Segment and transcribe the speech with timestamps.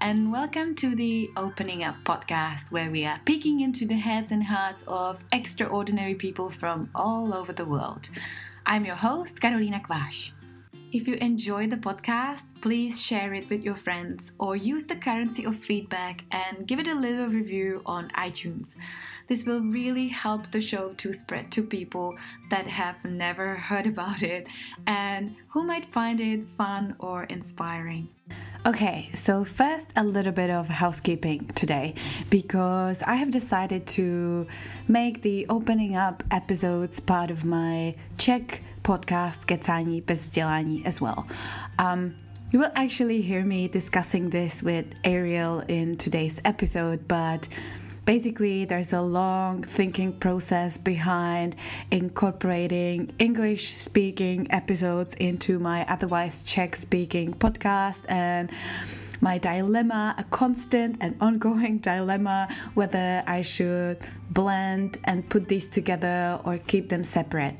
[0.00, 4.42] and welcome to the Opening Up podcast, where we are peeking into the heads and
[4.42, 8.08] hearts of extraordinary people from all over the world.
[8.64, 10.32] I'm your host, Carolina Quash.
[10.92, 15.44] If you enjoy the podcast, please share it with your friends or use the currency
[15.44, 18.76] of feedback and give it a little review on iTunes.
[19.28, 22.16] This will really help the show to spread to people
[22.50, 24.46] that have never heard about it
[24.86, 28.08] and who might find it fun or inspiring.
[28.66, 31.94] Okay, so first a little bit of housekeeping today
[32.30, 34.46] because I have decided to
[34.88, 41.26] make the opening up episodes part of my Czech podcast Kecání bez vzdělání as well.
[41.78, 42.14] Um,
[42.52, 47.48] you will actually hear me discussing this with Ariel in today's episode, but
[48.04, 51.56] basically there's a long thinking process behind
[51.90, 58.50] incorporating english speaking episodes into my otherwise czech speaking podcast and
[59.20, 63.98] my dilemma, a constant and ongoing dilemma whether I should
[64.28, 67.56] blend and put these together or keep them separate.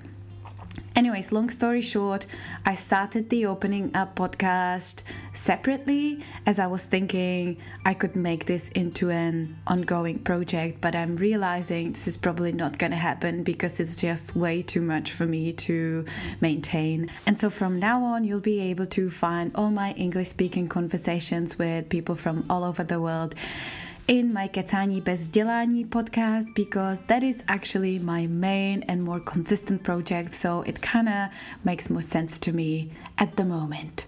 [0.97, 2.25] Anyways, long story short,
[2.65, 8.69] I started the opening up podcast separately as I was thinking I could make this
[8.69, 13.81] into an ongoing project, but I'm realizing this is probably not going to happen because
[13.81, 16.05] it's just way too much for me to
[16.41, 17.11] maintain.
[17.27, 21.59] And so from now on, you'll be able to find all my English speaking conversations
[21.59, 23.35] with people from all over the world
[24.07, 29.83] in my Kecání bez vzdělání podcast because that is actually my main and more consistent
[29.83, 31.31] project, so it kind of
[31.65, 34.07] makes more sense to me at the moment.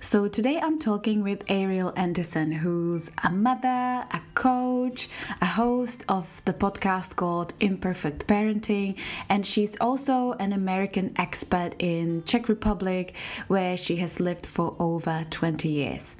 [0.00, 5.08] So today I'm talking with Ariel Anderson, who's a mother, a coach,
[5.40, 8.96] a host of the podcast called Imperfect Parenting,
[9.28, 13.14] and she's also an American expert in Czech Republic
[13.48, 16.16] where she has lived for over 20 years.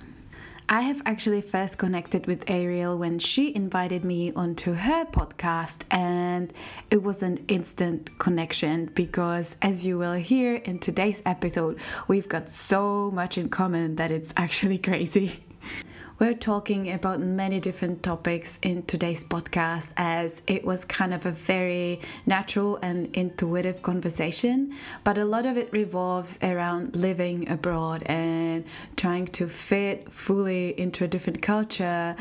[0.71, 6.53] I have actually first connected with Ariel when she invited me onto her podcast, and
[6.91, 12.51] it was an instant connection because, as you will hear in today's episode, we've got
[12.51, 15.41] so much in common that it's actually crazy.
[16.19, 21.31] We're talking about many different topics in today's podcast as it was kind of a
[21.31, 24.75] very natural and intuitive conversation,
[25.05, 28.65] but a lot of it revolves around living abroad and
[28.97, 32.17] trying to fit fully into a different culture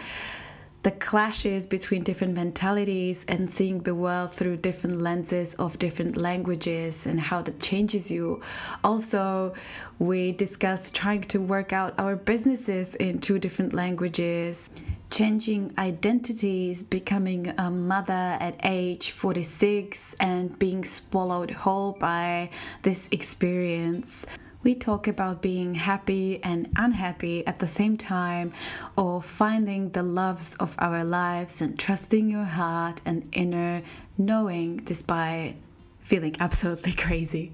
[0.88, 7.06] the clashes between different mentalities and seeing the world through different lenses of different languages
[7.06, 8.42] and how that changes you.
[8.86, 9.54] Also,
[10.00, 14.70] we discussed trying to work out our businesses in two different languages.
[15.12, 22.50] Changing identities, becoming a mother at age 46, and being swallowed whole by
[22.84, 24.26] this experience
[24.68, 28.52] we talk about being happy and unhappy at the same time,
[28.98, 33.82] or finding the loves of our lives and trusting your heart and inner
[34.18, 35.56] knowing despite
[36.02, 37.54] feeling absolutely crazy.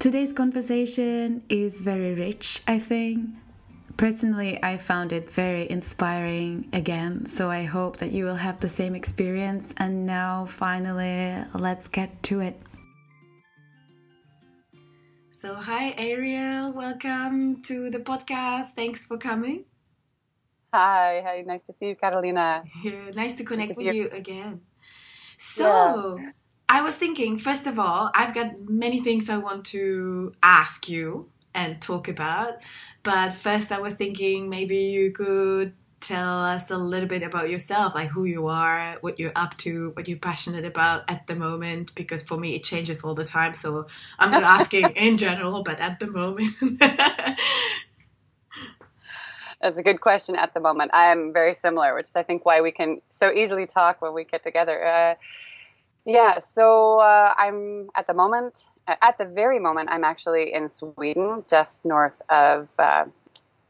[0.00, 3.30] Today's conversation is very rich, I think.
[3.96, 8.68] Personally, I found it very inspiring again, so I hope that you will have the
[8.68, 9.72] same experience.
[9.76, 12.60] And now, finally, let's get to it.
[15.40, 16.72] So, hi, Ariel.
[16.72, 18.74] Welcome to the podcast.
[18.74, 19.66] Thanks for coming.
[20.74, 21.44] Hi, hi.
[21.46, 22.64] Nice to see you, Carolina.
[22.82, 24.62] Yeah, nice to connect with you again.
[25.36, 26.30] So, yeah.
[26.68, 31.30] I was thinking, first of all, I've got many things I want to ask you
[31.54, 32.54] and talk about.
[33.04, 37.94] But first, I was thinking maybe you could tell us a little bit about yourself,
[37.94, 41.94] like who you are, what you're up to, what you're passionate about at the moment?
[41.94, 43.54] Because for me, it changes all the time.
[43.54, 43.86] So
[44.18, 46.54] I'm not asking in general, but at the moment.
[49.60, 50.92] That's a good question at the moment.
[50.94, 54.24] I'm very similar, which is, I think, why we can so easily talk when we
[54.24, 54.84] get together.
[54.84, 55.14] Uh,
[56.04, 61.44] yeah, so uh, I'm at the moment, at the very moment, I'm actually in Sweden,
[61.50, 63.04] just north of uh,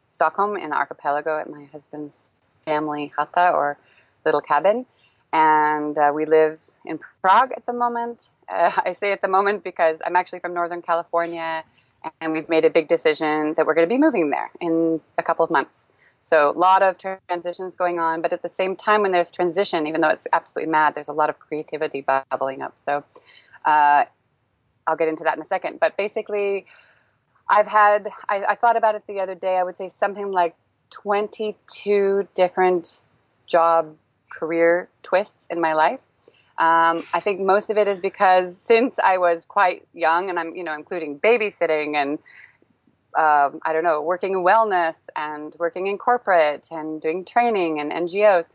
[0.08, 2.32] Stockholm in the archipelago at my husband's
[2.64, 3.78] family hata or
[4.24, 4.86] little cabin.
[5.32, 8.28] And uh, we live in Prague at the moment.
[8.48, 11.64] Uh, I say at the moment because I'm actually from Northern California
[12.20, 15.22] and we've made a big decision that we're going to be moving there in a
[15.22, 15.88] couple of months.
[16.22, 19.86] So a lot of transitions going on, but at the same time, when there's transition,
[19.86, 22.78] even though it's absolutely mad, there's a lot of creativity bubbling up.
[22.78, 23.02] So
[23.64, 24.04] uh,
[24.86, 25.80] I'll get into that in a second.
[25.80, 26.66] But basically,
[27.50, 30.54] I've had, I, I thought about it the other day, I would say something like
[30.90, 33.00] 22 different
[33.46, 33.96] job
[34.30, 36.00] career twists in my life.
[36.58, 40.56] Um, I think most of it is because since I was quite young, and I'm,
[40.56, 42.18] you know, including babysitting and
[43.16, 47.90] um, I don't know, working in wellness and working in corporate and doing training and
[47.90, 48.48] NGOs.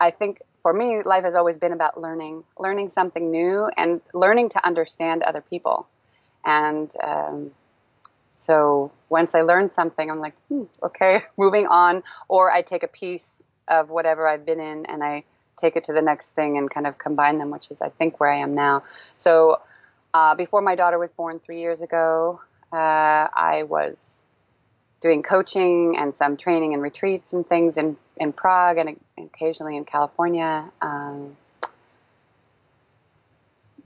[0.00, 4.50] I think for me, life has always been about learning, learning something new and learning
[4.50, 5.86] to understand other people.
[6.44, 7.50] And um,
[8.48, 12.02] so once I learn something, I'm like, hmm, okay, moving on.
[12.28, 13.28] Or I take a piece
[13.68, 15.24] of whatever I've been in and I
[15.58, 18.20] take it to the next thing and kind of combine them, which is, I think,
[18.20, 18.84] where I am now.
[19.16, 19.60] So
[20.14, 22.40] uh, before my daughter was born three years ago,
[22.72, 24.24] uh, I was
[25.02, 29.84] doing coaching and some training and retreats and things in, in Prague and occasionally in
[29.84, 30.64] California.
[30.80, 31.36] Um,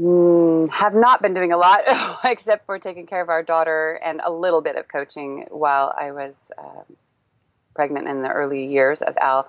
[0.03, 1.83] mm, have not been doing a lot
[2.25, 6.13] except for taking care of our daughter and a little bit of coaching while I
[6.13, 6.97] was um,
[7.75, 9.49] pregnant in the early years of Al.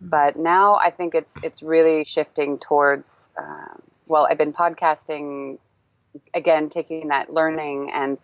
[0.00, 3.30] But now I think it's it's really shifting towards.
[3.38, 5.58] Um, well, I've been podcasting
[6.34, 8.18] again, taking that learning and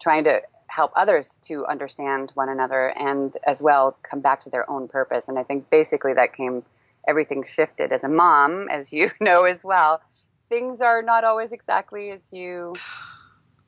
[0.00, 4.68] trying to help others to understand one another and as well come back to their
[4.70, 5.28] own purpose.
[5.28, 6.62] And I think basically that came,
[7.06, 10.00] everything shifted as a mom, as you know as well.
[10.48, 12.74] Things are not always exactly as you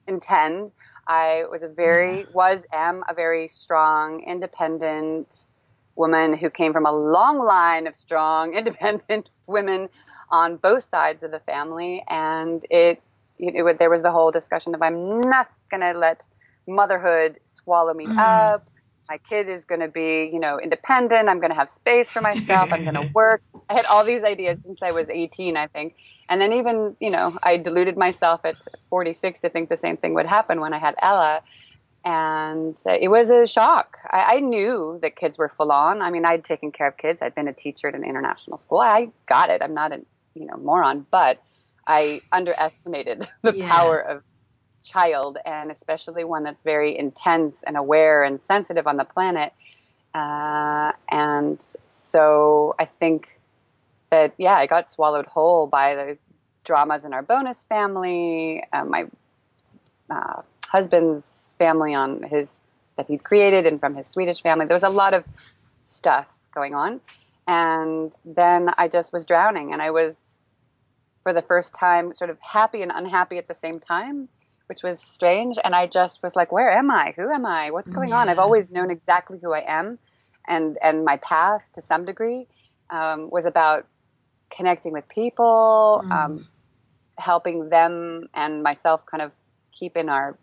[0.07, 0.73] intend.
[1.07, 5.47] I was a very, was, am a very strong, independent
[5.97, 9.89] woman who came from a long line of strong, independent women
[10.31, 12.05] on both sides of the family.
[12.09, 13.03] And it,
[13.39, 16.25] it, it there was the whole discussion of I'm not going to let
[16.67, 18.19] motherhood swallow me mm.
[18.19, 18.69] up.
[19.09, 21.29] My kid is going to be, you know, independent.
[21.29, 22.73] I'm going to have space for myself.
[22.73, 23.43] I'm going to work.
[23.71, 25.95] I had all these ideas since I was 18, I think.
[26.29, 28.57] And then even, you know, I deluded myself at
[28.91, 31.41] 46 to think the same thing would happen when I had Ella.
[32.05, 33.99] And it was a shock.
[34.11, 36.03] I, I knew that kids were full on.
[36.03, 37.21] I mean, I'd taken care of kids.
[37.23, 38.79] I'd been a teacher at an international school.
[38.81, 39.63] I got it.
[39.63, 40.03] I'm not a,
[40.35, 41.43] you know, moron, but
[41.87, 43.69] I underestimated the yeah.
[43.69, 44.23] power of
[44.83, 49.53] child, and especially one that's very intense and aware and sensitive on the planet.
[50.15, 53.29] Uh, and so I think
[54.11, 56.19] that, yeah, I got swallowed whole by the
[56.65, 59.07] dramas in our bonus family, uh, my
[60.11, 62.63] uh, husband's family on his
[62.97, 64.67] that he'd created, and from his Swedish family.
[64.67, 65.25] There was a lot of
[65.87, 67.01] stuff going on.
[67.47, 70.17] And then I just was drowning, and I was,
[71.23, 74.29] for the first time, sort of happy and unhappy at the same time
[74.69, 75.57] which was strange.
[75.63, 77.15] And I just was like, where am I?
[77.17, 77.71] Who am I?
[77.71, 78.21] What's going yeah.
[78.21, 78.29] on?
[78.29, 79.99] I've always known exactly who I am.
[80.47, 82.47] And, and my path to some degree
[82.91, 83.87] um, was about
[84.55, 86.11] connecting with people, mm.
[86.11, 86.49] um,
[87.19, 89.33] helping them and myself kind of
[89.73, 90.37] keep in our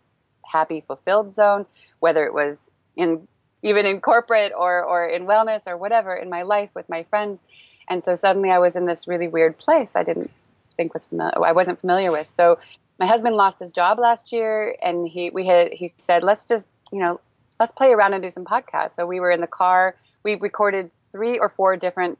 [0.44, 1.66] happy, fulfilled zone,
[2.00, 3.26] whether it was in
[3.62, 7.40] even in corporate or, or in wellness or whatever in my life with my friends.
[7.88, 10.30] And so suddenly I was in this really weird place I didn't
[10.76, 12.28] think was familiar, I wasn't familiar with.
[12.28, 12.58] So
[12.98, 16.66] my husband lost his job last year and he we had he said let's just
[16.92, 17.20] you know
[17.58, 18.96] let's play around and do some podcasts.
[18.96, 19.96] So we were in the car.
[20.22, 22.18] We recorded three or four different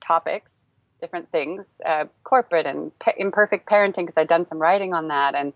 [0.00, 0.52] topics
[1.00, 5.52] different things uh, corporate and imperfect parenting because i'd done some writing on that and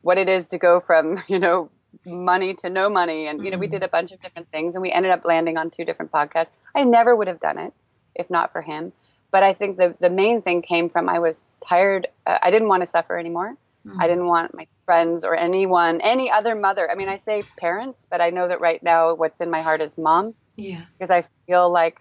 [0.00, 1.70] what it is to go from you know
[2.04, 3.26] money to no money.
[3.26, 3.72] And you know we mm-hmm.
[3.72, 6.50] did a bunch of different things and we ended up landing on two different podcasts.
[6.74, 7.72] I never would have done it
[8.14, 8.92] if not for him
[9.30, 12.08] but I think the the main thing came from I was tired.
[12.26, 13.56] Uh, I didn't want to suffer anymore.
[13.86, 14.00] Mm-hmm.
[14.00, 16.90] I didn't want my friends or anyone, any other mother.
[16.90, 19.80] I mean, I say parents, but I know that right now what's in my heart
[19.80, 20.36] is moms.
[20.56, 20.82] Yeah.
[20.98, 22.00] Because I feel like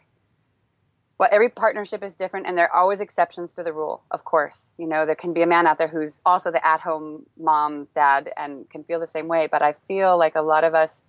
[1.20, 4.04] well, every partnership is different, and there are always exceptions to the rule.
[4.12, 7.26] Of course, you know there can be a man out there who's also the at-home
[7.40, 9.48] mom, dad, and can feel the same way.
[9.52, 11.02] But I feel like a lot of us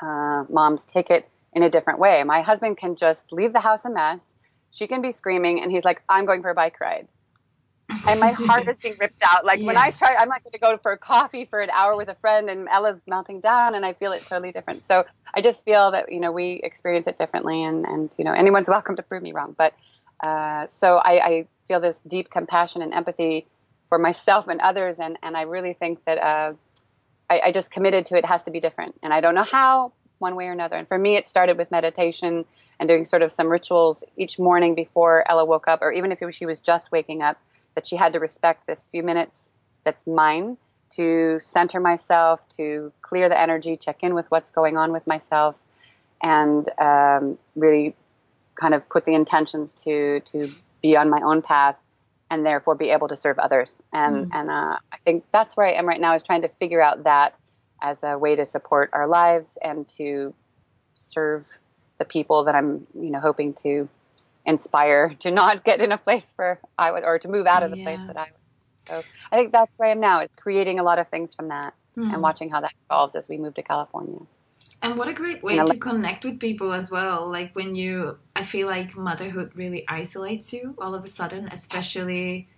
[0.00, 2.22] uh, moms take it in a different way.
[2.24, 4.34] My husband can just leave the house a mess
[4.70, 7.08] she can be screaming, and he's like, I'm going for a bike ride.
[8.06, 9.46] and my heart is being ripped out.
[9.46, 9.66] Like yes.
[9.66, 12.08] when I try, I'm not going to go for a coffee for an hour with
[12.08, 14.84] a friend, and Ella's melting down, and I feel it totally different.
[14.84, 18.32] So I just feel that you know we experience it differently, and and you know
[18.32, 19.54] anyone's welcome to prove me wrong.
[19.56, 19.72] But
[20.22, 23.46] uh, so I, I feel this deep compassion and empathy
[23.88, 26.52] for myself and others, and and I really think that uh,
[27.30, 29.92] I, I just committed to it has to be different, and I don't know how,
[30.18, 30.76] one way or another.
[30.76, 32.44] And for me, it started with meditation
[32.78, 36.20] and doing sort of some rituals each morning before Ella woke up, or even if
[36.34, 37.38] she was just waking up,
[37.74, 39.50] that she had to respect this few minutes
[39.84, 40.56] that's mine
[40.90, 45.54] to center myself, to clear the energy, check in with what's going on with myself,
[46.22, 47.94] and um, really
[48.54, 50.50] kind of put the intentions to to
[50.82, 51.80] be on my own path
[52.30, 53.82] and therefore be able to serve others.
[53.92, 54.30] And mm.
[54.34, 57.04] and uh, I think that's where I am right now is trying to figure out
[57.04, 57.34] that
[57.80, 60.34] as a way to support our lives and to
[60.96, 61.44] serve
[61.98, 63.88] the people that I'm, you know, hoping to
[64.46, 67.70] inspire to not get in a place where I would, or to move out of
[67.70, 67.84] the yeah.
[67.84, 68.88] place that I would.
[68.88, 71.48] So I think that's where I am now is creating a lot of things from
[71.48, 72.04] that mm.
[72.04, 72.20] and hmm.
[72.20, 74.20] watching how that evolves as we move to California.
[74.80, 77.28] And what a great way to connect with people as well.
[77.28, 82.48] Like when you, I feel like motherhood really isolates you all of a sudden, especially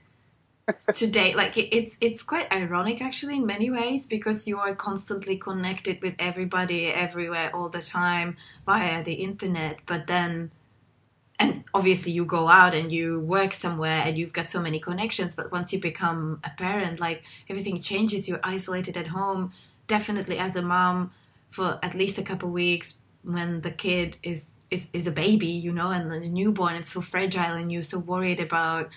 [0.95, 1.35] today.
[1.35, 6.15] Like it's it's quite ironic actually in many ways because you are constantly connected with
[6.19, 8.37] everybody everywhere all the time
[8.67, 9.81] via the internet.
[9.87, 10.51] But then,
[11.39, 15.35] and obviously you go out and you work somewhere and you've got so many connections.
[15.35, 18.29] But once you become a parent, like everything changes.
[18.29, 19.53] You're isolated at home.
[19.87, 21.13] Definitely as a mom
[21.51, 25.73] for at least a couple weeks when the kid is is, is a baby, you
[25.73, 28.89] know, and the newborn, it's so fragile, and you're so worried about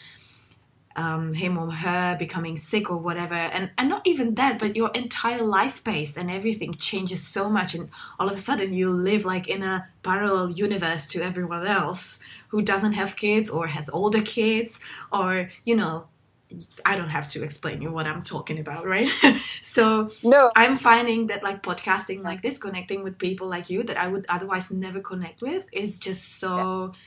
[0.95, 4.91] um, him or her becoming sick or whatever, and and not even that, but your
[4.93, 9.25] entire life base and everything changes so much, and all of a sudden you live
[9.25, 12.19] like in a parallel universe to everyone else
[12.49, 14.79] who doesn't have kids or has older kids
[15.11, 16.07] or you know
[16.85, 19.09] I don't have to explain you what I'm talking about, right?
[19.61, 20.51] so no.
[20.55, 24.25] I'm finding that like podcasting like this, connecting with people like you that I would
[24.29, 26.99] otherwise never connect with is just so yeah.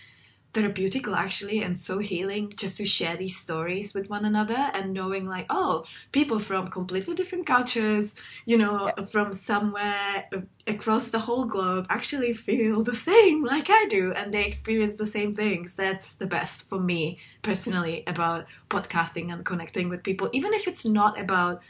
[0.56, 5.26] Therapeutical actually and so healing just to share these stories with one another and knowing
[5.26, 8.14] like, oh, people from completely different cultures,
[8.46, 9.04] you know, yeah.
[9.06, 10.28] from somewhere
[10.66, 15.06] across the whole globe actually feel the same like I do and they experience the
[15.06, 15.74] same things.
[15.74, 20.86] That's the best for me personally about podcasting and connecting with people, even if it's
[20.86, 21.60] not about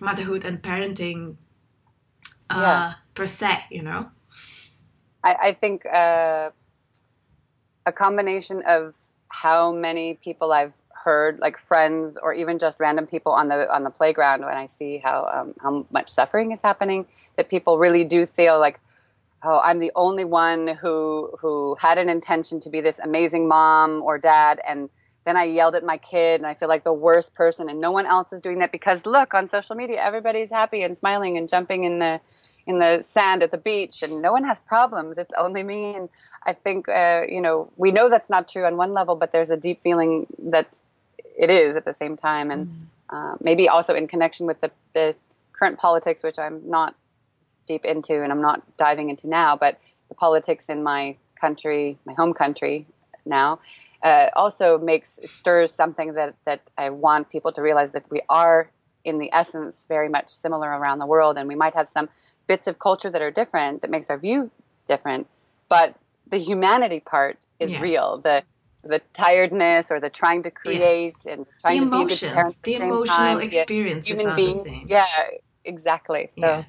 [0.00, 1.36] motherhood and parenting
[2.48, 2.94] uh, yeah.
[3.12, 4.10] per se, you know?
[5.22, 6.50] I, I think uh,
[7.86, 8.94] a combination of
[9.28, 13.84] how many people I've heard, like friends or even just random people on the on
[13.84, 17.06] the playground, when I see how um, how much suffering is happening,
[17.36, 18.78] that people really do feel like,
[19.42, 24.02] oh, I'm the only one who who had an intention to be this amazing mom
[24.02, 24.90] or dad, and
[25.24, 27.92] then I yelled at my kid, and I feel like the worst person, and no
[27.92, 31.48] one else is doing that because look on social media, everybody's happy and smiling and
[31.48, 32.20] jumping in the
[32.70, 35.18] in the sand at the beach and no one has problems.
[35.22, 36.08] It's only me and
[36.50, 39.52] i think uh, you know we know that's not true on one level but there's
[39.56, 40.12] a deep feeling
[40.56, 40.68] that
[41.40, 42.74] it is at the same time, and mm
[43.12, 45.16] uh, maybe also in connection with the, the
[45.58, 46.94] current politics, which I'm not
[47.66, 52.12] deep into and I'm not diving into now, but the politics in my country, my
[52.12, 52.86] home country
[53.26, 53.58] now,
[54.04, 58.70] uh, also makes stirs something that that I want people to realize that we are
[59.04, 62.08] in the essence very much similar around the world, and we might have some
[62.50, 64.50] bits of culture that are different that makes our view
[64.88, 65.28] different,
[65.68, 65.94] but
[66.32, 67.80] the humanity part is yeah.
[67.80, 68.18] real.
[68.18, 68.42] The
[68.82, 71.26] the tiredness or the trying to create yes.
[71.26, 72.56] and trying the to be a good parent.
[72.62, 73.40] The, the emotional time.
[73.42, 74.86] experience human being.
[74.88, 75.06] Yeah,
[75.64, 76.30] exactly.
[76.40, 76.64] So yeah.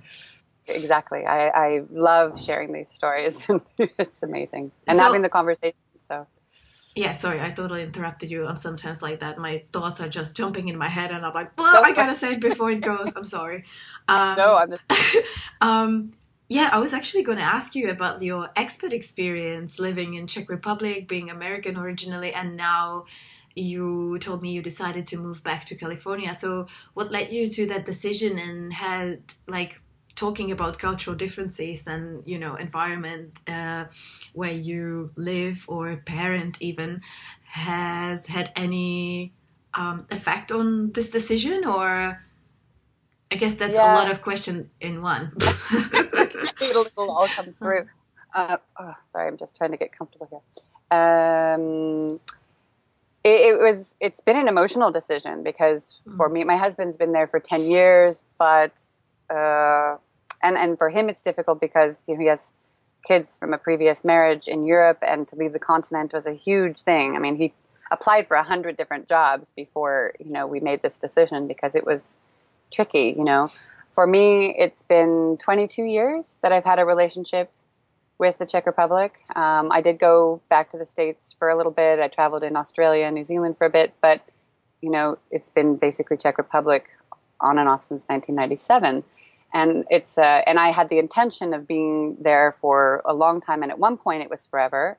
[0.68, 1.26] exactly.
[1.26, 3.48] I, I love sharing these stories.
[3.80, 4.72] it's amazing.
[4.88, 5.80] And so, having the conversation.
[6.10, 6.28] So
[6.96, 8.46] yeah, sorry, I totally interrupted you.
[8.46, 9.38] I'm sometimes like that.
[9.38, 12.34] My thoughts are just jumping in my head, and I'm like, oh, I gotta say
[12.34, 13.14] it before it goes.
[13.16, 13.64] I'm sorry.
[14.10, 14.72] Um, no, I'm.
[14.72, 15.18] Just...
[15.62, 16.14] um,
[16.50, 20.50] yeah, I was actually going to ask you about your expat experience living in Czech
[20.50, 23.06] Republic, being American originally, and now
[23.56, 26.36] you told me you decided to move back to California.
[26.36, 29.80] So, what led you to that decision, and had like
[30.22, 33.86] talking about cultural differences and you know environment uh,
[34.40, 37.02] where you live or parent even
[37.52, 39.34] has had any
[39.74, 42.22] um, effect on this decision, or
[43.32, 43.94] I guess that's yeah.
[43.94, 45.34] a lot of question in one.
[46.62, 47.88] it'll, it'll all come through.
[48.34, 50.44] Uh, oh, sorry, I'm just trying to get comfortable here.
[50.98, 52.20] Um,
[53.24, 53.96] it, it, was.
[54.00, 56.16] It's been an emotional decision because mm.
[56.18, 58.74] for me, my husband's been there for ten years, but
[59.30, 59.98] uh,
[60.42, 62.52] and and for him, it's difficult because you know, he has
[63.06, 66.82] kids from a previous marriage in Europe, and to leave the continent was a huge
[66.82, 67.16] thing.
[67.16, 67.54] I mean, he
[67.92, 71.86] applied for a hundred different jobs before you know we made this decision because it
[71.86, 72.18] was
[72.72, 73.14] tricky.
[73.18, 73.50] You know,
[73.94, 77.52] for me, it's been 22 years that I've had a relationship
[78.18, 79.14] with the Czech Republic.
[79.36, 82.00] Um, I did go back to the States for a little bit.
[82.00, 84.22] I traveled in Australia New Zealand for a bit, but
[84.82, 86.86] you know, it's been basically Czech Republic
[87.40, 89.04] on and off since 1997.
[89.54, 93.64] And it's uh, and I had the intention of being there for a long time,
[93.64, 94.98] and at one point it was forever.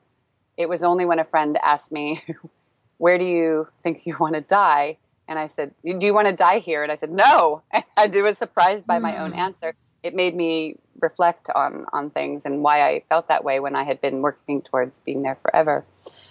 [0.56, 2.22] It was only when a friend asked me,
[2.98, 6.34] "Where do you think you want to die?" And I said, Do you want to
[6.34, 6.82] die here?
[6.82, 7.62] And I said, No.
[7.72, 9.38] And I was surprised by my own hmm.
[9.38, 9.74] answer.
[10.02, 13.84] It made me reflect on, on things and why I felt that way when I
[13.84, 15.84] had been working towards being there forever.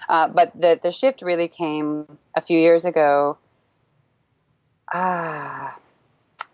[0.10, 3.38] Uh, but the, the shift really came a few years ago.
[4.94, 5.78] Ah,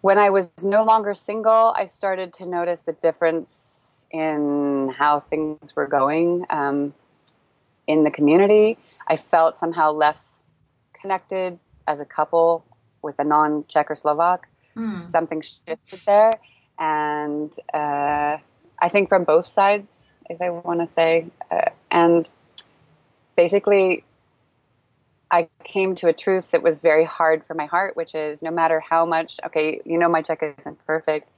[0.01, 5.75] when I was no longer single, I started to notice the difference in how things
[5.75, 6.93] were going um,
[7.87, 8.77] in the community.
[9.07, 10.43] I felt somehow less
[10.93, 12.65] connected as a couple
[13.01, 14.47] with a non Czech or Slovak.
[14.75, 15.11] Mm.
[15.11, 16.33] Something shifted there.
[16.79, 18.37] And uh,
[18.79, 21.25] I think from both sides, if I want to say.
[21.49, 22.27] Uh, and
[23.35, 24.03] basically,
[25.31, 28.51] I came to a truth that was very hard for my heart, which is no
[28.51, 31.29] matter how much, okay, you know, my Czech isn't perfect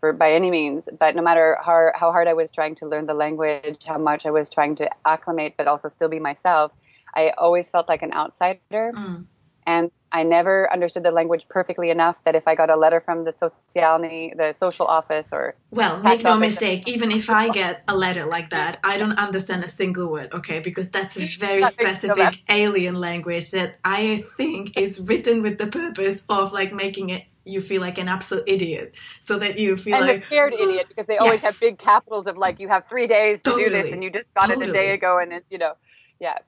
[0.00, 3.06] for, by any means, but no matter how, how hard I was trying to learn
[3.06, 6.72] the language, how much I was trying to acclimate, but also still be myself,
[7.14, 8.92] I always felt like an outsider.
[8.94, 9.26] Mm.
[9.66, 13.24] And I never understood the language perfectly enough that if I got a letter from
[13.24, 16.86] the socialny, the social office, or well, make no mistake.
[16.86, 20.32] Even if I get a letter like that, I don't understand a single word.
[20.32, 25.66] Okay, because that's a very specific alien language that I think is written with the
[25.66, 29.96] purpose of like making it you feel like an absolute idiot, so that you feel
[29.96, 31.52] and like a scared idiot because they always yes.
[31.54, 33.64] have big capitals of like you have three days to totally.
[33.64, 34.66] do this and you just got totally.
[34.66, 35.74] it a day ago and it, you know,
[36.20, 36.38] yeah,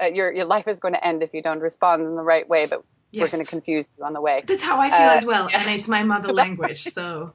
[0.00, 2.48] uh, your your life is going to end if you don't respond in the right
[2.48, 2.66] way.
[2.66, 3.22] But yes.
[3.22, 4.42] we're going to confuse you on the way.
[4.46, 5.60] That's how I feel uh, as well, yeah.
[5.60, 7.32] and it's my mother language, so.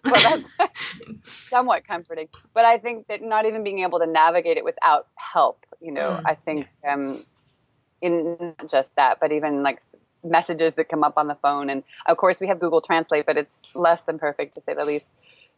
[0.04, 0.72] well, that's
[1.48, 2.28] somewhat comforting.
[2.54, 6.10] But I think that not even being able to navigate it without help, you know,
[6.10, 6.22] mm.
[6.24, 7.24] I think um,
[8.00, 9.82] in not just that, but even like
[10.22, 13.36] messages that come up on the phone, and of course we have Google Translate, but
[13.36, 15.10] it's less than perfect to say the least.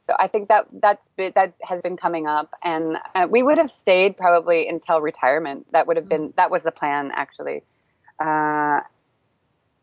[0.06, 3.58] So I think that that's been, that has been coming up, and uh, we would
[3.58, 5.66] have stayed probably until retirement.
[5.72, 7.62] That would have been that was the plan actually.
[8.18, 8.80] Uh,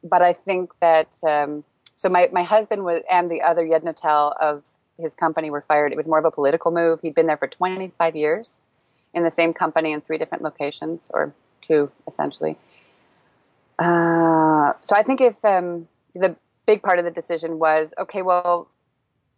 [0.03, 1.63] but I think that um,
[1.95, 4.63] so my my husband was and the other Jednatel of
[4.99, 5.91] his company were fired.
[5.91, 6.99] It was more of a political move.
[7.01, 8.61] He'd been there for 25 years
[9.13, 12.57] in the same company in three different locations, or two essentially.
[13.79, 18.69] Uh, so I think if um, the big part of the decision was okay, well,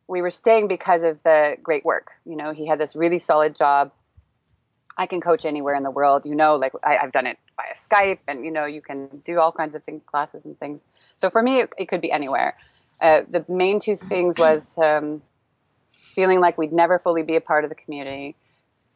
[0.10, 2.12] we were staying because of the great work.
[2.26, 3.92] You know, he had this really solid job.
[4.98, 6.26] I can coach anywhere in the world.
[6.26, 9.40] You know, like I, have done it via Skype, and you know, you can do
[9.40, 10.84] all kinds of things, classes and things.
[11.16, 12.58] So for me, it, it could be anywhere.
[13.00, 15.22] Uh, the main two things was um,
[16.16, 18.36] feeling like we'd never fully be a part of the community,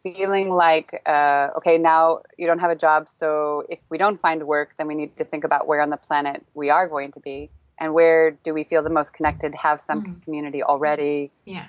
[0.01, 4.45] feeling like uh, okay, now you don't have a job, so if we don't find
[4.47, 7.19] work, then we need to think about where on the planet we are going to
[7.19, 10.23] be and where do we feel the most connected, have some mm.
[10.23, 11.31] community already.
[11.45, 11.67] Yeah.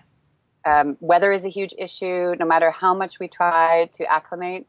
[0.65, 2.35] Um, weather is a huge issue.
[2.39, 4.67] No matter how much we try to acclimate,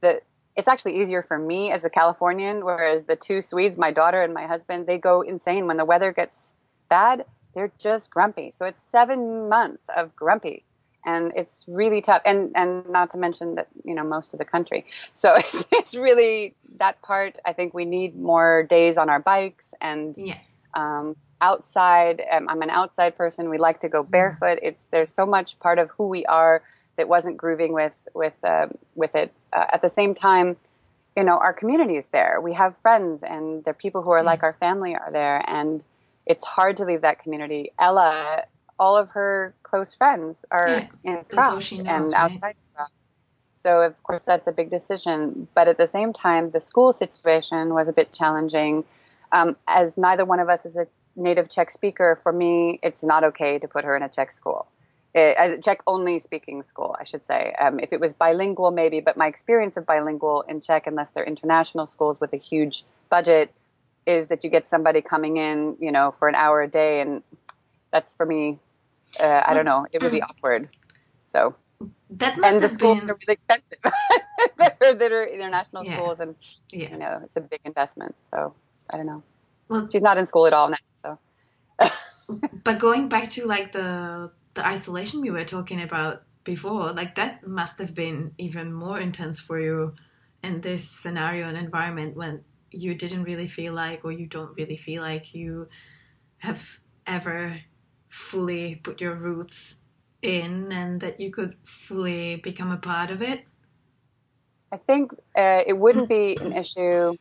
[0.00, 0.20] the
[0.56, 4.34] it's actually easier for me as a Californian, whereas the two Swedes, my daughter and
[4.34, 6.54] my husband, they go insane when the weather gets
[6.88, 7.24] bad.
[7.54, 8.50] They're just grumpy.
[8.50, 10.64] So it's seven months of grumpy,
[11.08, 12.20] and it's really tough.
[12.26, 14.84] And and not to mention that you know most of the country.
[15.14, 17.36] So it's, it's really that part.
[17.44, 20.38] I think we need more days on our bikes and yeah.
[20.74, 22.22] um, outside.
[22.30, 23.48] Um, I'm an outside person.
[23.48, 24.10] We like to go mm-hmm.
[24.10, 24.58] barefoot.
[24.62, 26.62] It's there's so much part of who we are
[26.96, 29.32] that wasn't grooving with with uh, with it.
[29.52, 30.56] Uh, at the same time,
[31.16, 32.38] you know, our community is there.
[32.42, 35.82] We have friends, and the people who are like our family are there, and
[36.26, 37.72] it's hard to leave that community.
[37.78, 38.44] Ella,
[38.78, 42.14] all of her close friends are yeah, in Prague and right?
[42.14, 42.88] outside Prague.
[43.60, 45.48] So of course that's a big decision.
[45.54, 48.84] But at the same time, the school situation was a bit challenging
[49.32, 50.86] um, as neither one of us is a
[51.16, 54.66] native Czech speaker, for me, it's not okay to put her in a Czech school.
[55.14, 57.54] It, a Czech only speaking school, I should say.
[57.58, 61.24] Um, if it was bilingual, maybe, but my experience of bilingual in Czech, unless they're
[61.24, 63.52] international schools with a huge budget,
[64.06, 67.22] is that you get somebody coming in, you know, for an hour a day, and
[67.92, 68.58] that's for me.
[69.18, 69.86] Uh, I don't know.
[69.92, 70.68] It would be awkward.
[71.32, 71.54] So
[72.10, 73.10] that must and the schools been...
[73.10, 73.78] are really expensive.
[74.58, 75.96] that, are, that are international yeah.
[75.96, 76.34] schools, and
[76.72, 76.90] yeah.
[76.90, 78.14] you know, it's a big investment.
[78.30, 78.54] So
[78.90, 79.22] I don't know.
[79.68, 80.76] Well, she's not in school at all now.
[81.02, 81.18] So.
[82.64, 87.46] but going back to like the the isolation we were talking about before, like that
[87.46, 89.94] must have been even more intense for you
[90.42, 94.76] in this scenario and environment when you didn't really feel like, or you don't really
[94.76, 95.68] feel like you
[96.38, 97.60] have ever
[98.08, 99.76] fully put your roots
[100.22, 103.44] in and that you could fully become a part of it?
[104.72, 107.16] I think uh, it wouldn't be an issue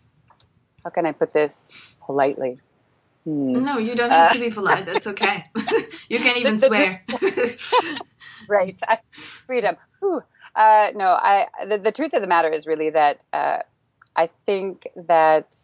[0.88, 1.70] how can I put this
[2.06, 2.60] politely?
[3.26, 3.66] Hmm.
[3.66, 4.86] No, you don't have uh, to be polite.
[4.86, 5.44] That's okay.
[6.10, 7.04] you can even swear.
[8.48, 8.80] right.
[9.12, 9.76] freedom.
[10.56, 11.48] Uh, no, I.
[11.68, 13.60] The, the, truth of the matter is really that uh,
[14.16, 15.58] I think that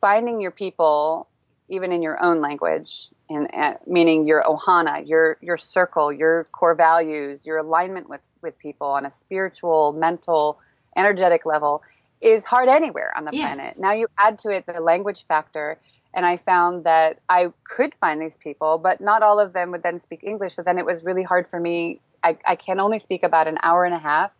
[0.00, 1.26] finding your people,
[1.68, 6.74] even in your own language, and uh, meaning your ohana, your your circle, your core
[6.74, 10.58] values, your alignment with with people on a spiritual, mental,
[10.96, 11.82] energetic level,
[12.20, 13.54] is hard anywhere on the yes.
[13.54, 13.74] planet.
[13.78, 15.78] Now you add to it the language factor,
[16.14, 19.82] and I found that I could find these people, but not all of them would
[19.82, 20.54] then speak English.
[20.54, 22.00] So then it was really hard for me.
[22.22, 24.32] I, I can only speak about an hour and a half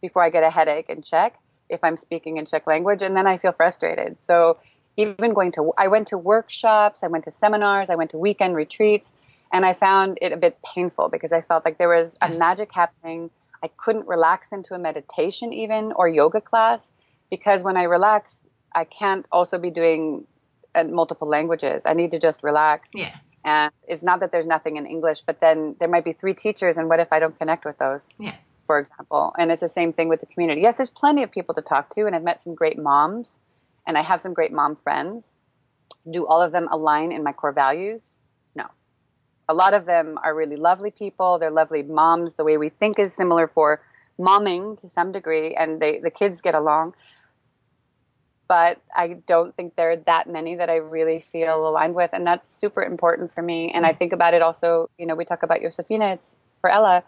[0.00, 3.26] before I get a headache in Czech if I'm speaking in Czech language, and then
[3.26, 4.16] I feel frustrated.
[4.22, 4.58] So
[4.96, 8.56] even going to I went to workshops, I went to seminars, I went to weekend
[8.56, 9.12] retreats,
[9.52, 12.72] and I found it a bit painful because I felt like there was a magic
[12.72, 13.30] happening.
[13.62, 16.80] I couldn't relax into a meditation even or yoga class
[17.30, 18.38] because when I relax,
[18.74, 20.26] I can't also be doing
[20.74, 21.82] uh, multiple languages.
[21.86, 22.90] I need to just relax.
[22.94, 23.16] Yeah.
[23.44, 26.76] And it's not that there's nothing in English, but then there might be three teachers,
[26.76, 28.08] and what if I don't connect with those?
[28.18, 28.34] Yeah.
[28.66, 30.60] For example, and it's the same thing with the community.
[30.60, 33.38] Yes, there's plenty of people to talk to, and I've met some great moms,
[33.86, 35.34] and I have some great mom friends.
[36.10, 38.16] Do all of them align in my core values?
[38.54, 38.66] No.
[39.48, 41.38] A lot of them are really lovely people.
[41.38, 42.34] They're lovely moms.
[42.34, 43.80] The way we think is similar for
[44.18, 46.94] momming to some degree, and they the kids get along
[48.48, 52.26] but I don't think there are that many that I really feel aligned with, and
[52.26, 53.70] that's super important for me.
[53.72, 53.98] And I mm.
[53.98, 57.02] think about it also, you know, we talk about Josefina, it's for Ella.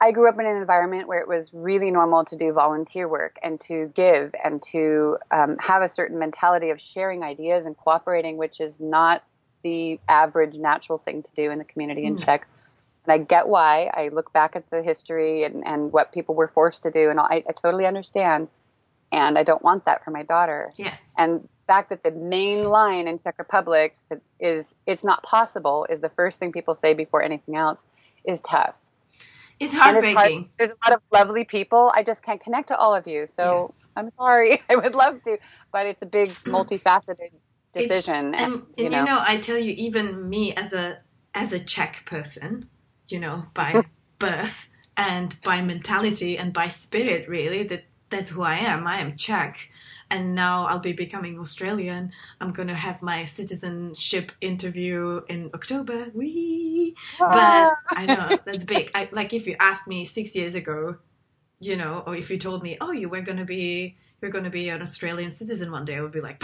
[0.00, 3.36] I grew up in an environment where it was really normal to do volunteer work
[3.42, 8.36] and to give and to um, have a certain mentality of sharing ideas and cooperating,
[8.36, 9.24] which is not
[9.64, 12.24] the average natural thing to do in the community in mm.
[12.24, 12.46] Czech.
[13.04, 13.90] And I get why.
[13.92, 17.18] I look back at the history and, and what people were forced to do, and
[17.18, 18.48] I, I totally understand
[19.10, 20.72] and I don't want that for my daughter.
[20.76, 21.12] Yes.
[21.16, 23.96] And the fact that the main line in Czech Republic
[24.38, 27.80] is "it's not possible" is the first thing people say before anything else
[28.24, 28.74] is tough.
[29.60, 30.14] It's heartbreaking.
[30.16, 30.48] It's hard.
[30.58, 31.92] There's a lot of lovely people.
[31.94, 33.88] I just can't connect to all of you, so yes.
[33.96, 34.62] I'm sorry.
[34.70, 35.38] I would love to,
[35.72, 37.32] but it's a big, multifaceted
[37.72, 38.34] decision.
[38.34, 38.98] and, and, you, know.
[39.00, 40.98] you know, I tell you, even me as a
[41.34, 42.68] as a Czech person,
[43.08, 43.82] you know, by
[44.18, 48.86] birth and by mentality and by spirit, really, that that's who I am.
[48.86, 49.70] I am Czech.
[50.10, 52.12] And now I'll be becoming Australian.
[52.40, 56.10] I'm to have my citizenship interview in October.
[56.14, 56.94] Wee!
[57.18, 57.76] But ah.
[57.90, 58.90] I know that's big.
[58.94, 60.96] I, like if you asked me six years ago,
[61.60, 64.68] you know, or if you told me, oh, you were to be, you're to be
[64.70, 66.42] an Australian citizen one day, I would be like,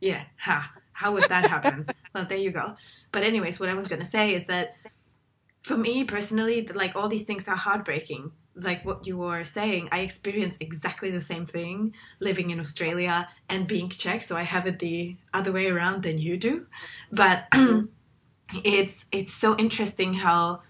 [0.00, 1.86] yeah, ha, how would that happen?
[2.14, 2.76] well, there you go.
[3.12, 4.76] But anyways, what I was to say is that
[5.62, 10.00] for me personally, like all these things are heartbreaking like what you were saying, I
[10.00, 14.22] experience exactly the same thing living in Australia and being Czech.
[14.22, 16.66] So I have it the other way around than you do.
[17.12, 17.48] But
[18.64, 20.62] it's it's so interesting how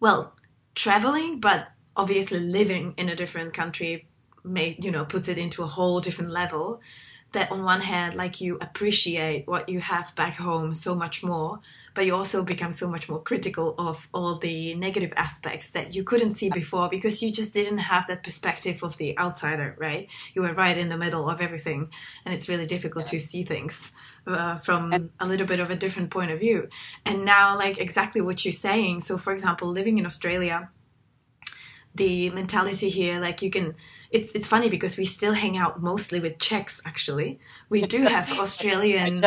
[0.00, 0.34] well
[0.74, 4.08] traveling, but obviously living in a different country,
[4.44, 6.80] may you know puts it into a whole different level.
[7.36, 11.60] That on one hand, like you appreciate what you have back home so much more,
[11.92, 16.02] but you also become so much more critical of all the negative aspects that you
[16.02, 20.08] couldn't see before because you just didn't have that perspective of the outsider, right?
[20.32, 21.90] You were right in the middle of everything,
[22.24, 23.92] and it's really difficult to see things
[24.26, 26.70] uh, from a little bit of a different point of view.
[27.04, 29.02] And now, like exactly what you're saying.
[29.02, 30.70] So, for example, living in Australia
[31.96, 33.74] the mentality here like you can
[34.10, 37.38] it's it's funny because we still hang out mostly with czechs actually.
[37.68, 39.24] We do have australian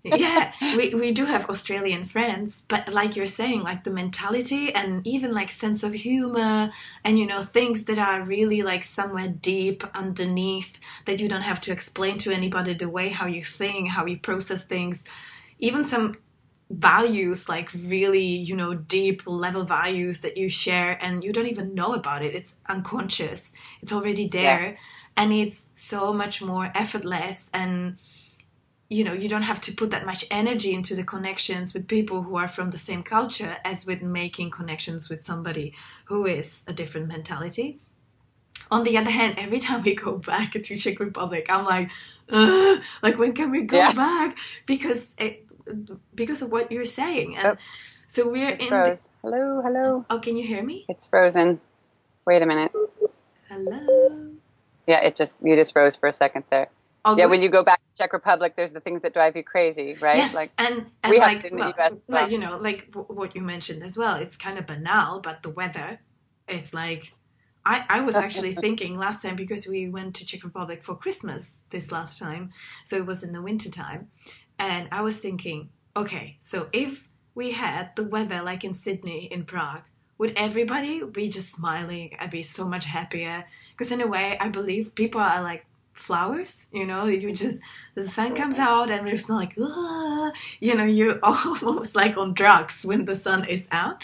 [0.04, 5.06] yeah, we, we do have Australian friends, but like you're saying, like the mentality and
[5.06, 6.72] even like sense of humor
[7.04, 11.60] and you know things that are really like somewhere deep underneath that you don't have
[11.62, 15.04] to explain to anybody the way how you think, how you process things,
[15.58, 16.16] even some
[16.70, 21.74] values like really you know deep level values that you share and you don't even
[21.74, 22.34] know about it.
[22.34, 23.52] It's unconscious.
[23.82, 24.62] It's already there.
[24.72, 24.76] Yeah.
[25.16, 27.96] and it's so much more effortless and
[28.88, 32.22] you know you don't have to put that much energy into the connections with people
[32.22, 35.74] who are from the same culture as with making connections with somebody
[36.06, 37.80] who is a different mentality.
[38.70, 41.90] On the other hand every time we go back to czech republic i'm like
[43.02, 43.92] like when can we go yeah.
[43.92, 44.38] back?
[44.66, 45.46] Because it,
[46.14, 47.56] because of what you're saying and oh,
[48.06, 49.08] so we're in froze.
[49.22, 51.60] The, hello hello oh can you hear me it's frozen
[52.26, 52.72] wait a minute
[53.48, 54.32] hello
[54.86, 56.68] yeah it just you just froze for a second there
[57.04, 59.42] I'll yeah, when you go back to Czech Republic, there's the things that drive you
[59.42, 60.16] crazy, right?
[60.16, 61.98] Yes, like and, and we like, have well, US, well.
[62.08, 64.16] well, you know, like what you mentioned as well.
[64.16, 66.00] It's kind of banal, but the weather,
[66.46, 67.12] it's like
[67.64, 68.20] I, I was oh.
[68.20, 72.52] actually thinking last time because we went to Czech Republic for Christmas this last time,
[72.84, 74.08] so it was in the winter time,
[74.60, 79.44] and I was thinking, okay, so if we had the weather like in Sydney, in
[79.44, 79.82] Prague,
[80.18, 83.46] would everybody be just smiling I'd be so much happier?
[83.72, 87.58] Because in a way, I believe people are like flowers you know you just
[87.94, 90.32] the sun comes out and it's not like Ugh!
[90.58, 93.96] you know you're almost like on drugs when the sun is out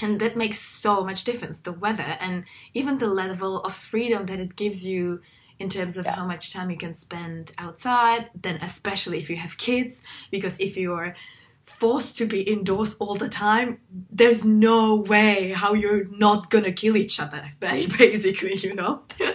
[0.00, 4.38] and that makes so much difference the weather and even the level of freedom that
[4.38, 5.20] it gives you
[5.58, 6.14] in terms of yeah.
[6.14, 10.76] how much time you can spend outside then especially if you have kids because if
[10.76, 11.14] you're
[11.62, 16.96] forced to be indoors all the time, there's no way how you're not gonna kill
[16.96, 19.02] each other, basically, you know?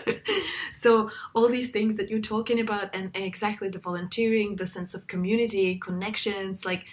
[0.82, 4.96] So all these things that you're talking about, and, and exactly the volunteering, the sense
[4.96, 6.86] of community, connections, like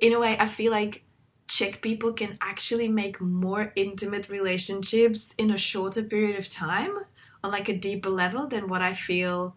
[0.00, 1.04] in a way, I feel like
[1.46, 6.98] Czech people can actually make more intimate relationships in a shorter period of time
[7.46, 9.56] on like a deeper level than what I feel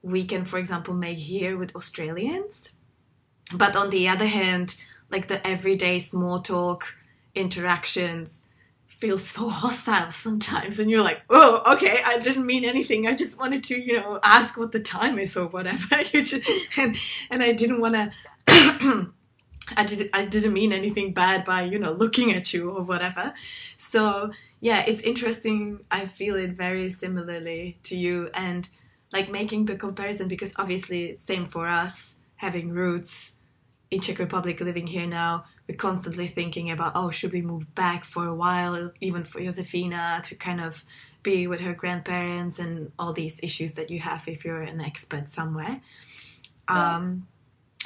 [0.00, 2.72] we can, for example, make here with Australians.
[3.52, 4.76] But on the other hand,
[5.10, 6.94] like the everyday small talk
[7.34, 8.42] interactions
[8.86, 13.38] feel so hostile sometimes and you're like oh okay i didn't mean anything i just
[13.38, 16.42] wanted to you know ask what the time is or whatever just,
[16.76, 16.96] and
[17.30, 17.94] and i didn't want
[18.48, 19.12] to
[19.76, 23.34] I didn't I didn't mean anything bad by you know looking at you or whatever.
[23.76, 25.84] So yeah, it's interesting.
[25.90, 28.68] I feel it very similarly to you and
[29.12, 33.32] like making the comparison because obviously same for us having roots
[33.90, 35.44] in Czech Republic living here now.
[35.68, 40.22] We're constantly thinking about oh should we move back for a while even for Josefina
[40.24, 40.84] to kind of
[41.22, 45.28] be with her grandparents and all these issues that you have if you're an expat
[45.28, 45.80] somewhere.
[46.70, 46.96] Yeah.
[46.96, 47.26] Um,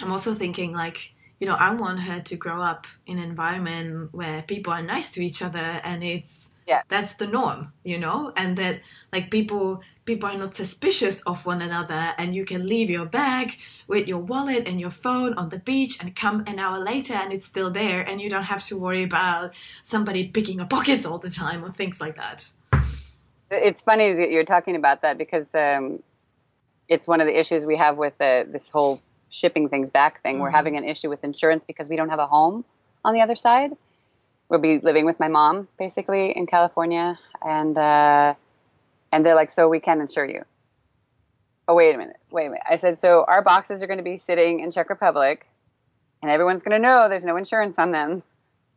[0.00, 4.11] I'm also thinking like you know, I want her to grow up in an environment
[4.12, 6.82] where people are nice to each other and it's yeah.
[6.88, 8.80] that's the norm, you know, and that
[9.12, 13.56] like people people are not suspicious of one another and you can leave your bag
[13.87, 17.32] with your wallet and your phone on the beach and come an hour later and
[17.32, 19.52] it's still there and you don't have to worry about
[19.85, 22.48] somebody picking your pockets all the time or things like that.
[23.50, 26.02] It's funny that you're talking about that because um,
[26.88, 30.35] it's one of the issues we have with uh, this whole shipping things back thing.
[30.35, 30.42] Mm-hmm.
[30.42, 32.64] We're having an issue with insurance because we don't have a home
[33.04, 33.72] on the other side.
[34.52, 38.34] We'll be living with my mom basically in California, and uh,
[39.10, 40.44] and they're like, so we can insure you.
[41.66, 42.62] Oh wait a minute, wait a minute.
[42.68, 45.46] I said, so our boxes are going to be sitting in Czech Republic,
[46.20, 48.22] and everyone's going to know there's no insurance on them.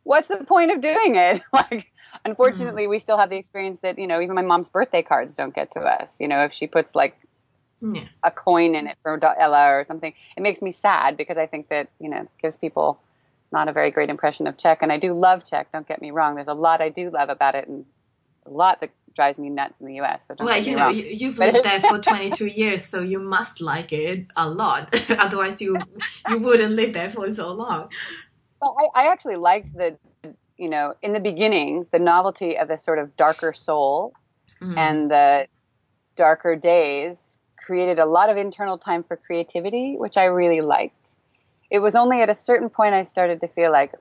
[0.04, 1.42] What's the point of doing it?
[1.52, 1.92] like,
[2.24, 2.92] unfortunately, mm-hmm.
[2.92, 5.72] we still have the experience that you know even my mom's birthday cards don't get
[5.72, 6.10] to us.
[6.18, 7.18] You know, if she puts like
[7.82, 8.04] yeah.
[8.22, 10.14] a coin in it for Ella or something.
[10.38, 12.98] It makes me sad because I think that you know gives people
[13.52, 14.78] not a very great impression of Czech.
[14.82, 15.70] And I do love Czech.
[15.72, 16.34] Don't get me wrong.
[16.34, 17.84] There's a lot I do love about it, and
[18.44, 20.26] a lot that drives me nuts in the U.S.
[20.28, 23.92] So well, you know, you, have lived there for 22 years, so you must like
[23.92, 24.94] it a lot.
[25.10, 25.76] Otherwise, you
[26.28, 27.90] you wouldn't live there for so long.
[28.60, 29.96] Well, I, I actually liked the,
[30.56, 34.12] you know, in the beginning, the novelty of the sort of darker soul
[34.60, 34.76] mm.
[34.76, 35.46] and the
[36.16, 41.05] darker days created a lot of internal time for creativity, which I really liked.
[41.70, 43.92] It was only at a certain point I started to feel like,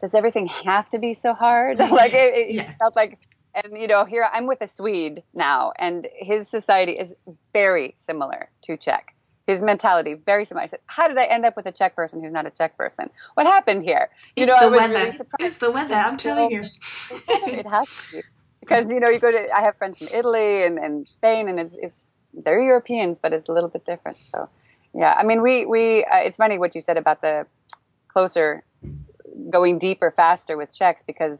[0.00, 1.78] does everything have to be so hard?
[1.78, 2.74] like it, it yeah.
[2.78, 3.18] felt like,
[3.54, 7.14] and you know, here I'm with a Swede now, and his society is
[7.52, 9.14] very similar to Czech.
[9.46, 10.64] His mentality very similar.
[10.64, 12.76] I said, "How did I end up with a Czech person who's not a Czech
[12.76, 13.08] person?
[13.34, 14.94] What happened here?" You it's know, the I was weather.
[14.94, 15.40] Really surprised.
[15.40, 15.94] It's the weather.
[15.94, 16.64] I'm telling you.
[17.28, 18.22] it has to be
[18.66, 21.60] because you know you go to I have friends from Italy and, and Spain and
[21.60, 24.48] it's, it's they're Europeans but it's a little bit different so
[24.96, 27.46] yeah I mean we we uh, it's funny what you said about the
[28.08, 28.64] closer
[29.50, 31.38] going deeper faster with Czechs because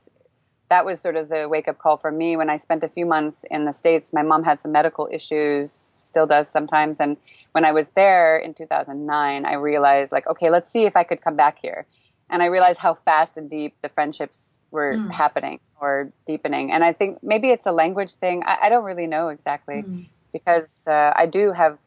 [0.68, 3.06] that was sort of the wake up call for me when I spent a few
[3.06, 7.16] months in the states my mom had some medical issues still does sometimes and
[7.52, 11.20] when I was there in 2009 I realized like okay let's see if I could
[11.22, 11.86] come back here
[12.30, 15.12] and I realized how fast and deep the friendships were mm.
[15.12, 16.72] happening or deepening.
[16.72, 18.42] And I think maybe it's a language thing.
[18.44, 20.06] I, I don't really know exactly mm.
[20.32, 21.78] because uh, I do have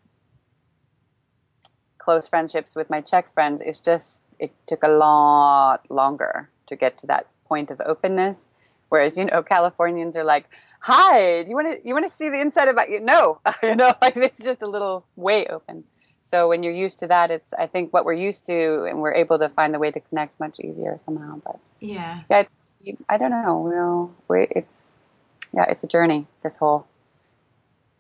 [2.10, 3.62] close friendships with my Czech friends.
[3.64, 8.48] It's just it took a lot longer to get to that point of openness.
[8.90, 10.46] Whereas you know Californians are like,
[10.80, 13.22] "Hi, do you want to you want to see the inside of about you?" No,
[13.62, 15.84] you know, like it's just a little way open.
[16.20, 19.14] So when you're used to that, it's I think what we're used to, and we're
[19.14, 21.40] able to find the way to connect much easier somehow.
[21.46, 22.56] But yeah, yeah, it's
[23.08, 23.70] I don't know.
[23.70, 25.00] You know, it's
[25.54, 26.26] yeah, it's a journey.
[26.42, 26.88] This whole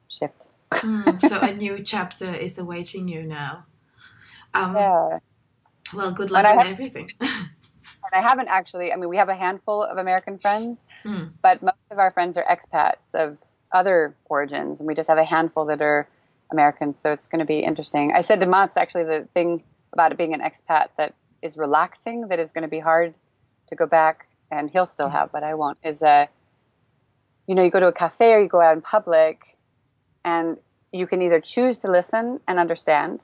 [0.07, 0.47] shift.
[0.71, 3.65] mm, so a new chapter is awaiting you now.
[4.53, 5.19] Um, yeah.
[5.93, 7.09] Well, good luck with everything.
[7.21, 7.49] and
[8.13, 8.91] I haven't actually.
[8.91, 11.29] I mean, we have a handful of American friends, mm.
[11.41, 13.37] but most of our friends are expats of
[13.71, 16.07] other origins, and we just have a handful that are
[16.51, 17.01] Americans.
[17.01, 18.11] So it's going to be interesting.
[18.13, 22.27] I said to Mats actually the thing about it being an expat that is relaxing,
[22.27, 23.15] that is going to be hard
[23.67, 26.27] to go back and he'll still have, but I won't, is a,
[27.47, 29.41] you know, you go to a cafe or you go out in public
[30.25, 30.57] and
[30.91, 33.23] you can either choose to listen and understand,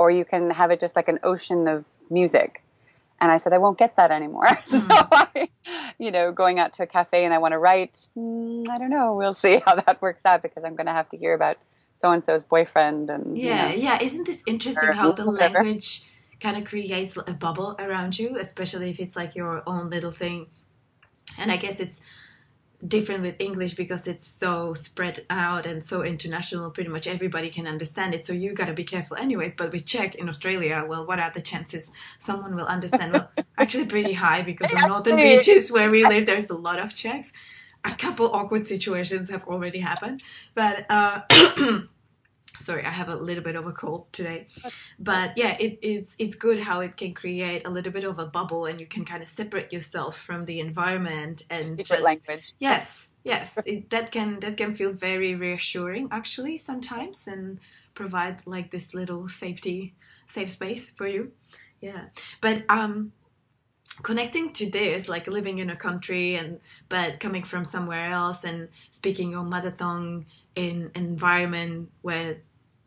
[0.00, 2.62] or you can have it just like an ocean of music.
[3.20, 4.46] And I said, I won't get that anymore.
[4.46, 4.80] Mm.
[4.88, 5.50] so I,
[5.98, 8.88] you know, going out to a cafe and I want to write, mm, I don't
[8.88, 9.14] know.
[9.14, 11.58] We'll see how that works out because I'm going to have to hear about
[11.94, 14.02] so and so's boyfriend and yeah, you know, yeah.
[14.02, 16.10] Isn't this interesting how the language
[16.40, 20.46] kind of creates a bubble around you, especially if it's like your own little thing.
[21.36, 22.00] And I guess it's
[22.86, 26.70] different with English because it's so spread out and so international.
[26.70, 28.26] Pretty much everybody can understand it.
[28.26, 29.54] So you got to be careful, anyways.
[29.54, 33.12] But with Czech in Australia, well, what are the chances someone will understand?
[33.12, 36.94] Well, actually, pretty high because on northern beaches where we live, there's a lot of
[36.94, 37.32] Czechs.
[37.84, 40.22] A couple awkward situations have already happened,
[40.54, 40.86] but.
[40.88, 41.22] Uh,
[42.60, 44.46] sorry i have a little bit of a cold today.
[44.98, 48.26] But yeah it, it's it's good how it can create a little bit of a
[48.26, 52.54] bubble and you can kind of separate yourself from the environment and Secret just language.
[52.58, 53.58] Yes yes.
[53.66, 57.58] It, that can that can feel very reassuring actually sometimes and
[57.94, 59.94] provide like this little safety
[60.26, 61.32] safe space for you.
[61.80, 62.06] Yeah.
[62.40, 63.12] But um
[64.02, 68.68] connecting to this like living in a country and but coming from somewhere else and
[68.90, 72.38] speaking your mother tongue in an environment where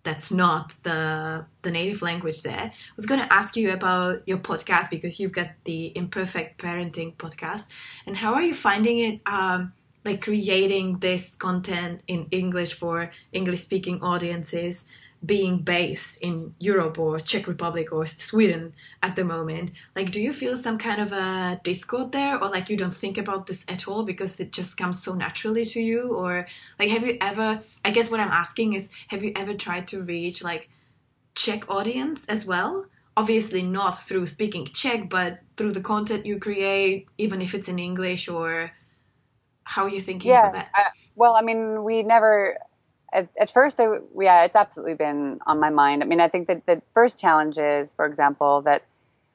[0.03, 2.71] that's not the the native language there.
[2.73, 7.15] I was going to ask you about your podcast because you've got the imperfect parenting
[7.15, 7.65] podcast,
[8.05, 9.21] and how are you finding it?
[9.25, 9.73] Um,
[10.05, 14.85] like creating this content in English for English speaking audiences
[15.25, 19.71] being based in Europe or Czech Republic or Sweden at the moment.
[19.95, 23.17] Like, do you feel some kind of a discord there, or like you don't think
[23.17, 26.13] about this at all because it just comes so naturally to you?
[26.13, 27.61] Or like, have you ever?
[27.85, 30.69] I guess what I'm asking is, have you ever tried to reach like
[31.35, 32.85] Czech audience as well?
[33.15, 37.79] Obviously, not through speaking Czech, but through the content you create, even if it's in
[37.79, 38.71] English or.
[39.65, 40.71] How are you thinking yeah, about that?
[40.77, 42.57] Uh, well, I mean, we never
[43.13, 43.85] at, at first, I,
[44.19, 46.03] yeah, it's absolutely been on my mind.
[46.03, 48.83] I mean, I think that the first challenge is, for example, that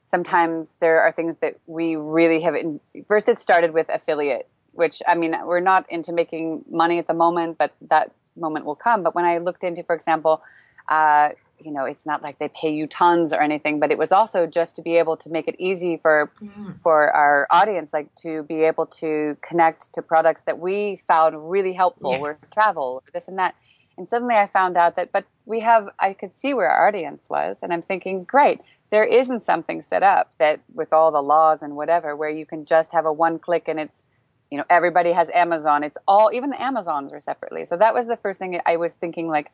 [0.07, 2.55] sometimes there are things that we really have.
[2.55, 7.07] In, first, it started with affiliate, which I mean, we're not into making money at
[7.07, 9.03] the moment, but that moment will come.
[9.03, 10.41] But when I looked into, for example,
[10.87, 11.29] uh,
[11.61, 14.45] you know, it's not like they pay you tons or anything, but it was also
[14.45, 16.79] just to be able to make it easy for mm.
[16.81, 21.73] for our audience, like to be able to connect to products that we found really
[21.73, 22.19] helpful, yeah.
[22.19, 23.55] or travel, or this and that.
[23.97, 27.29] And suddenly I found out that, but we have, I could see where our audience
[27.29, 31.61] was, and I'm thinking, great, there isn't something set up that with all the laws
[31.61, 34.03] and whatever where you can just have a one click and it's
[34.49, 38.07] you know everybody has amazon it's all even the amazons are separately so that was
[38.07, 39.51] the first thing i was thinking like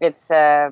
[0.00, 0.70] it's uh,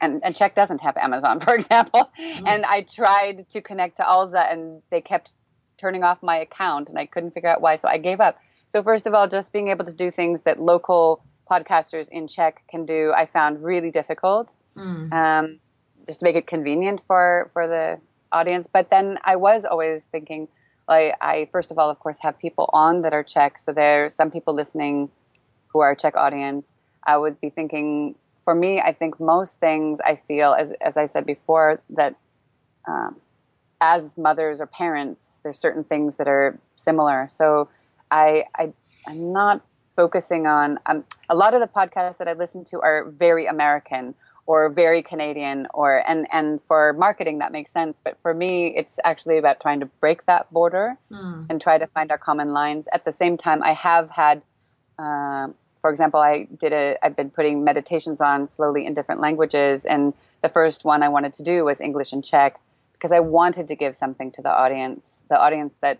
[0.00, 2.10] and, and Czech doesn't have Amazon, for example.
[2.20, 2.46] Mm-hmm.
[2.46, 5.32] And I tried to connect to Alza and they kept
[5.78, 7.76] turning off my account and I couldn't figure out why.
[7.76, 8.38] So I gave up.
[8.70, 12.62] So first of all, just being able to do things that local podcasters in Czech
[12.68, 14.54] can do, I found really difficult.
[14.76, 15.12] Mm.
[15.12, 15.60] Um,
[16.06, 17.98] just to make it convenient for, for the
[18.32, 18.68] audience.
[18.70, 20.48] But then I was always thinking,
[20.88, 23.58] like, I first of all, of course, have people on that are Czech.
[23.58, 25.08] So there's some people listening
[25.68, 26.66] who are Czech audience.
[27.06, 31.06] I would be thinking, for me, I think most things I feel, as, as I
[31.06, 32.14] said before, that
[32.86, 33.16] um,
[33.80, 37.26] as mothers or parents, there's certain things that are similar.
[37.28, 37.68] So
[38.10, 38.72] I, I
[39.06, 39.62] I'm not
[39.96, 44.14] focusing on um, a lot of the podcasts that I listen to are very American
[44.46, 48.00] or very Canadian or and and for marketing that makes sense.
[48.04, 51.46] But for me, it's actually about trying to break that border mm.
[51.48, 52.86] and try to find our common lines.
[52.92, 54.42] At the same time, I have had
[54.98, 55.54] um,
[55.84, 59.84] for example, I did a, I've been putting meditations on slowly in different languages.
[59.84, 62.58] And the first one I wanted to do was English and Czech
[62.94, 65.98] because I wanted to give something to the audience, the audience that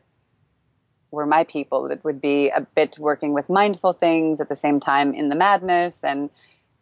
[1.10, 4.80] were my people that would be a bit working with mindful things at the same
[4.80, 6.30] time in the madness and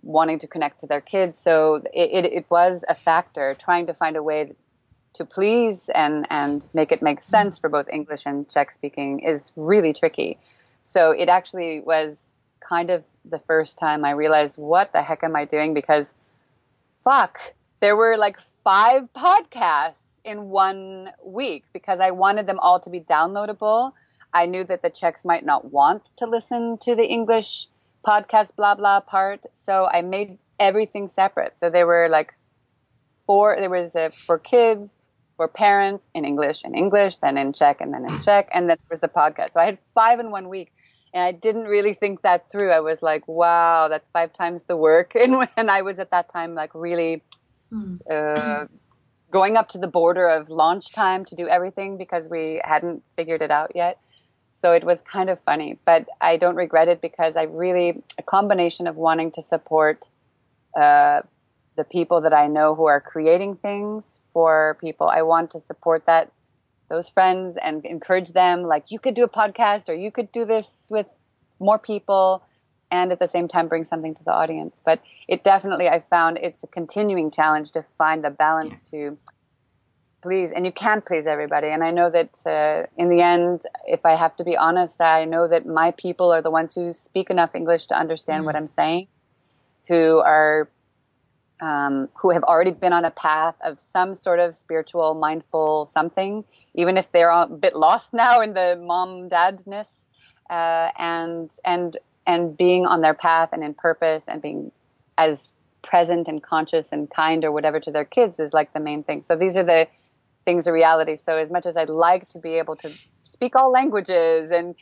[0.03, 1.41] wanting to connect to their kids.
[1.41, 4.53] So it, it, it was a factor trying to find a way
[5.15, 9.51] to please and, and make it make sense for both English and Czech speaking is
[9.57, 10.39] really tricky.
[10.85, 12.29] So it actually was
[12.69, 16.13] kind of the first time I realized what the heck am I doing because
[17.05, 17.39] fuck,
[17.81, 19.95] there were like five podcasts
[20.25, 23.93] in one week because I wanted them all to be downloadable.
[24.33, 27.67] I knew that the Czechs might not want to listen to the English
[28.07, 31.55] podcast blah blah part, so I made everything separate.
[31.59, 32.35] So there were like
[33.27, 34.99] four there was a, for kids,
[35.37, 38.79] for parents in English in English, then in Czech and then in Czech, and then
[38.89, 39.53] there was the podcast.
[39.53, 40.73] So I had five in one week
[41.15, 42.71] and I didn't really think that through.
[42.71, 45.13] I was like, wow, that's five times the work.
[45.23, 47.23] And when I was at that time, like really
[47.73, 47.99] mm.
[48.11, 48.67] uh,
[49.31, 53.43] going up to the border of launch time to do everything because we hadn't figured
[53.43, 53.99] it out yet.
[54.53, 58.23] So it was kind of funny, but I don't regret it because I really, a
[58.23, 60.07] combination of wanting to support
[60.81, 61.23] uh,
[61.77, 65.09] the people that I know who are creating things for people.
[65.09, 66.31] I want to support that
[66.93, 70.45] those friends and encourage them like you could do a podcast or you could do
[70.45, 71.07] this with
[71.59, 72.43] more people
[72.91, 76.39] and at the same time bring something to the audience but it definitely i found
[76.39, 79.09] it's a continuing challenge to find the balance yeah.
[79.09, 79.19] to
[80.23, 81.69] please, and you can't please everybody.
[81.69, 85.25] And I know that uh, in the end, if I have to be honest, I
[85.25, 88.47] know that my people are the ones who speak enough English to understand mm-hmm.
[88.47, 89.09] what I'm saying,
[89.89, 90.69] who are
[91.63, 96.45] um, who have already been on a path of some sort of spiritual, mindful something,
[96.75, 99.87] even if they're a bit lost now in the mom dadness,
[100.51, 101.97] uh, and and
[102.27, 104.71] and being on their path and in purpose and being
[105.17, 105.53] as
[105.83, 109.23] present and conscious and kind or whatever to their kids is like the main thing.
[109.23, 109.89] So these are the
[110.45, 111.17] things of reality.
[111.17, 112.91] So as much as I'd like to be able to
[113.25, 114.75] speak all languages and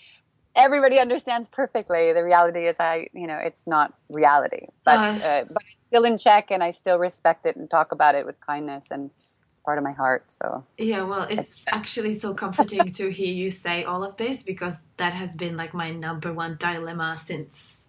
[0.54, 2.12] everybody understands perfectly.
[2.12, 6.04] The reality is, I you know, it's not reality, but uh, uh, but it's still
[6.04, 9.10] in check, and I still respect it and talk about it with kindness, and
[9.52, 10.24] it's part of my heart.
[10.28, 14.80] So yeah, well, it's actually so comforting to hear you say all of this because
[14.96, 17.88] that has been like my number one dilemma since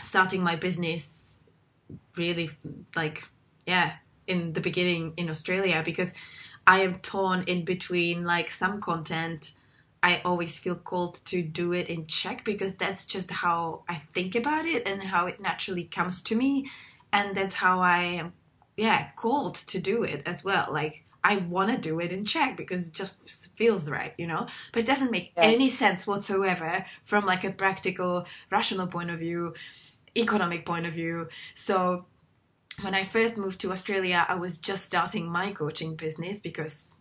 [0.00, 1.38] starting my business.
[2.16, 2.50] Really,
[2.94, 3.24] like
[3.66, 3.94] yeah,
[4.26, 6.14] in the beginning in Australia because
[6.66, 9.52] I am torn in between like some content
[10.04, 14.34] I always feel called to do it in Czech because that's just how I think
[14.34, 16.70] about it and how it naturally comes to me.
[17.10, 18.34] And that's how I am,
[18.76, 20.68] yeah, called to do it as well.
[20.70, 23.14] Like, I want to do it in Czech because it just
[23.56, 24.46] feels right, you know?
[24.74, 25.44] But it doesn't make yeah.
[25.44, 29.54] any sense whatsoever from like a practical, rational point of view,
[30.14, 31.28] economic point of view.
[31.54, 32.04] So
[32.82, 36.92] when I first moved to Australia, I was just starting my coaching business because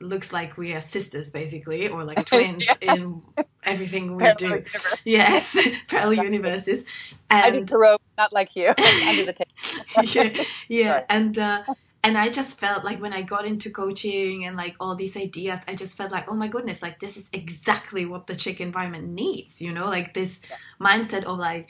[0.00, 2.94] looks like we are sisters basically or like twins yeah.
[2.94, 3.22] in
[3.64, 5.02] everything we do universe.
[5.04, 6.84] yes parallel universes
[7.28, 11.04] and I rope not like you under the table yeah, yeah.
[11.08, 11.62] and uh,
[12.02, 15.60] and I just felt like when I got into coaching and like all these ideas,
[15.68, 19.08] I just felt like, oh my goodness, like this is exactly what the Czech environment
[19.08, 20.56] needs, you know, like this yeah.
[20.80, 21.68] mindset of like,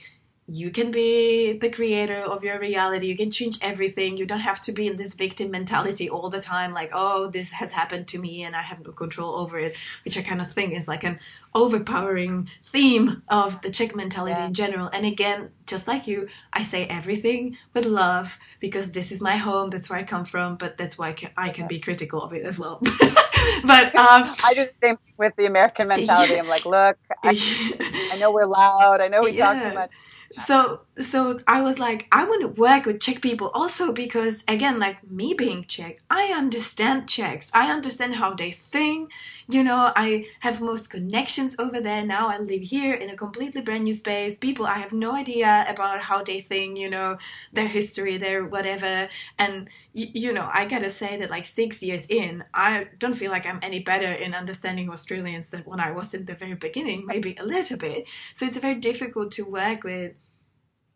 [0.53, 3.07] you can be the creator of your reality.
[3.07, 4.17] You can change everything.
[4.17, 7.53] You don't have to be in this victim mentality all the time, like, oh, this
[7.53, 10.51] has happened to me and I have no control over it, which I kind of
[10.51, 11.21] think is like an
[11.55, 14.47] overpowering theme of the Czech mentality yeah.
[14.47, 14.91] in general.
[14.93, 19.71] And again, just like you, I say everything with love because this is my home.
[19.71, 22.33] That's where I come from, but that's why I can, I can be critical of
[22.33, 22.81] it as well.
[22.83, 26.35] but um, I do the same with the American mentality.
[26.35, 26.41] Yeah.
[26.41, 29.01] I'm like, look, I, I, know we're loud.
[29.01, 29.55] I know we yeah.
[29.55, 29.91] talk too much
[30.37, 34.79] so so I was like, I want to work with Czech people also because again,
[34.79, 37.51] like me being Czech, I understand Czechs.
[37.53, 39.11] I understand how they think.
[39.49, 42.05] You know, I have most connections over there.
[42.07, 44.37] Now I live here in a completely brand new space.
[44.39, 47.19] People I have no idea about how they think, you know,
[47.53, 49.09] their history, their whatever.
[49.39, 53.31] And y- you know, I gotta say that like six years in, I don't feel
[53.33, 57.05] like I'm any better in understanding Australians than when I was in the very beginning,
[57.07, 58.05] maybe a little bit.
[58.35, 60.13] So it's very difficult to work with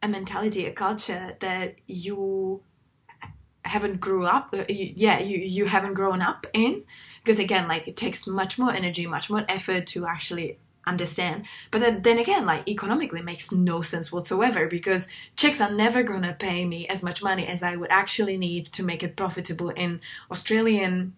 [0.05, 2.63] a mentality, a culture that you
[3.65, 6.85] haven't grew up uh, yeah you you haven't grown up in.
[7.23, 11.47] Because again like it takes much more energy much more effort to actually understand.
[11.71, 16.37] But then, then again like economically makes no sense whatsoever because Czechs are never gonna
[16.39, 20.03] pay me as much money as I would actually need to make it profitable in
[20.31, 21.15] Australian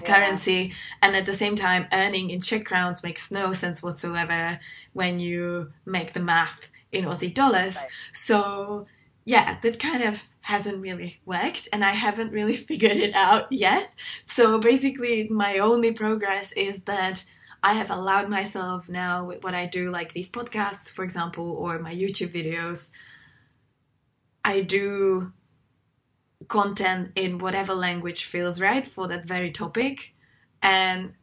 [0.00, 0.06] yeah.
[0.06, 0.72] currency.
[1.02, 4.58] And at the same time earning in Czech crowns makes no sense whatsoever
[4.94, 7.76] when you make the math in Aussie dollars.
[7.76, 7.88] Right.
[8.12, 8.86] So
[9.24, 13.92] yeah, that kind of hasn't really worked and I haven't really figured it out yet.
[14.24, 17.24] So basically my only progress is that
[17.62, 21.78] I have allowed myself now with what I do, like these podcasts, for example, or
[21.78, 22.90] my YouTube videos,
[24.44, 25.32] I do
[26.48, 30.14] content in whatever language feels right for that very topic.
[30.62, 31.14] And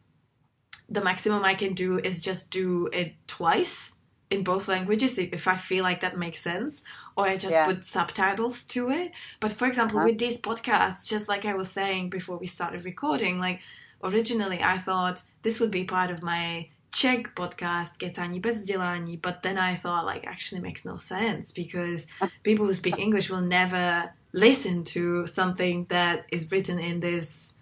[0.90, 3.94] the maximum I can do is just do it twice
[4.32, 6.84] in both languages if I feel like that makes sense,
[7.16, 7.66] or I just yeah.
[7.66, 9.12] put subtitles to it.
[9.40, 10.06] But for example, huh?
[10.06, 13.60] with these podcasts, just like I was saying before we started recording, like
[14.04, 19.42] originally I thought this would be part of my Czech podcast, Kecání bez vzdělání, but
[19.42, 22.08] then I thought like actually makes no sense because
[22.44, 27.54] people who speak English will never listen to something that is written in this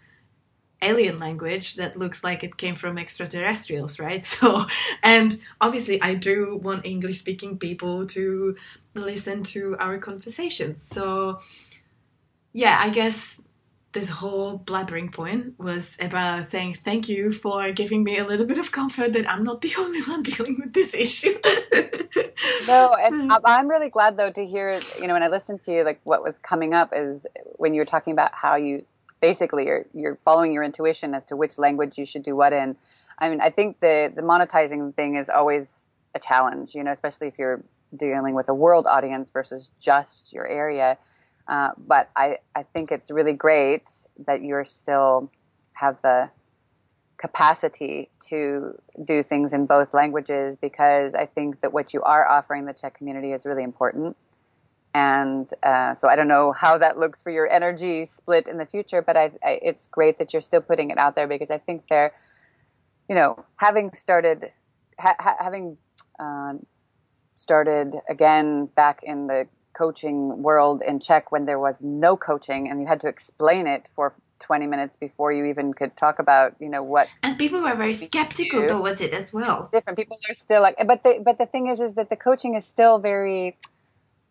[0.81, 4.23] alien language that looks like it came from extraterrestrials, right?
[4.39, 4.65] So,
[5.03, 8.55] and obviously, I do want English speaking people to
[8.93, 10.81] listen to our conversations.
[10.81, 11.41] So,
[12.53, 13.41] yeah, I guess
[13.91, 18.59] this whole blabbering point was about saying thank you for giving me a little bit
[18.59, 21.37] of comfort that I'm not the only one dealing with this issue.
[22.67, 23.37] no, and hmm.
[23.45, 26.23] I'm really glad though to hear, you know, when I listened to you, like what
[26.23, 27.25] was coming up is
[27.57, 28.85] when you were talking about how you
[29.21, 32.75] basically you're you're following your intuition as to which language you should do what in.
[33.17, 35.67] I mean, I think the the monetizing thing is always
[36.15, 37.61] a challenge, you know, especially if you're
[37.95, 40.97] dealing with a world audience versus just your area.
[41.47, 43.89] Uh, but I, I think it's really great
[44.27, 45.31] that you're still
[45.73, 46.29] have the
[47.17, 52.65] capacity to do things in both languages because I think that what you are offering
[52.65, 54.15] the Czech community is really important.
[54.93, 58.65] And uh, so I don't know how that looks for your energy split in the
[58.65, 61.59] future, but I, I, it's great that you're still putting it out there because I
[61.59, 62.13] think they're,
[63.07, 64.51] you know, having started,
[64.99, 65.77] ha- having
[66.19, 66.53] uh,
[67.35, 72.81] started again back in the coaching world in Czech when there was no coaching and
[72.81, 76.69] you had to explain it for 20 minutes before you even could talk about you
[76.69, 79.69] know what and people were very skeptical towards it as well.
[79.71, 82.55] Different people are still like but the but the thing is is that the coaching
[82.55, 83.57] is still very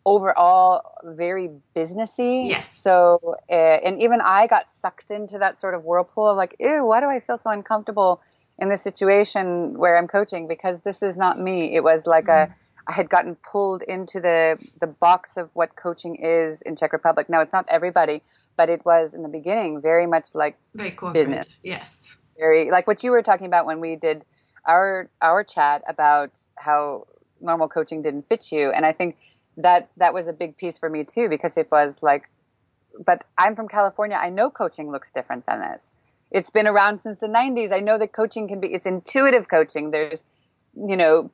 [0.05, 3.19] overall very businessy yes so
[3.49, 6.99] uh, and even i got sucked into that sort of whirlpool of like ew why
[6.99, 8.21] do i feel so uncomfortable
[8.57, 12.47] in this situation where i'm coaching because this is not me it was like mm.
[12.47, 12.55] a
[12.89, 17.29] I had gotten pulled into the the box of what coaching is in Czech Republic.
[17.29, 18.23] Now it's not everybody,
[18.57, 21.27] but it was in the beginning very much like very corporate.
[21.27, 21.59] business.
[21.61, 22.17] Yes.
[22.39, 24.25] Very like what you were talking about when we did
[24.65, 27.05] our our chat about how
[27.41, 29.17] normal coaching didn't fit you, and I think
[29.59, 32.29] that that was a big piece for me too because it was like,
[33.05, 34.17] but I'm from California.
[34.19, 35.81] I know coaching looks different than this.
[36.31, 37.73] It's been around since the 90s.
[37.73, 38.67] I know that coaching can be.
[38.67, 39.91] It's intuitive coaching.
[39.91, 40.25] There's,
[40.75, 41.31] you know,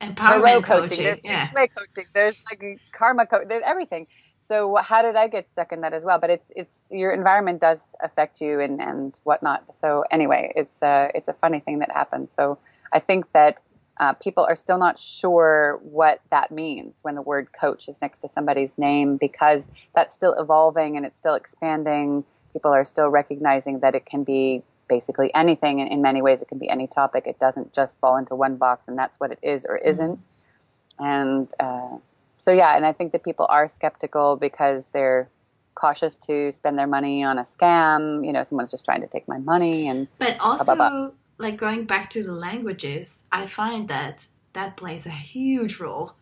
[0.00, 0.88] empowerment coaching.
[0.88, 1.04] coaching.
[1.04, 1.46] There's yeah.
[1.46, 2.04] coaching.
[2.12, 3.48] There's like karma coaching.
[3.48, 4.06] There's everything
[4.44, 6.18] so how did I get stuck in that as well?
[6.18, 9.64] But it's it's your environment does affect you and and whatnot.
[9.80, 12.30] So anyway, it's a it's a funny thing that happens.
[12.36, 12.58] So
[12.92, 13.58] I think that
[13.98, 18.20] uh, people are still not sure what that means when the word coach is next
[18.20, 22.24] to somebody's name because that's still evolving and it's still expanding.
[22.52, 25.78] People are still recognizing that it can be basically anything.
[25.80, 27.24] In many ways, it can be any topic.
[27.26, 30.18] It doesn't just fall into one box, and that's what it is or isn't.
[30.98, 31.96] And uh,
[32.40, 35.28] so yeah, and I think that people are skeptical because they're
[35.74, 38.26] cautious to spend their money on a scam.
[38.26, 40.08] You know, someone's just trying to take my money and.
[40.18, 41.10] But also, blah, blah, blah.
[41.44, 46.14] Like going back to the languages, I find that that plays a huge role,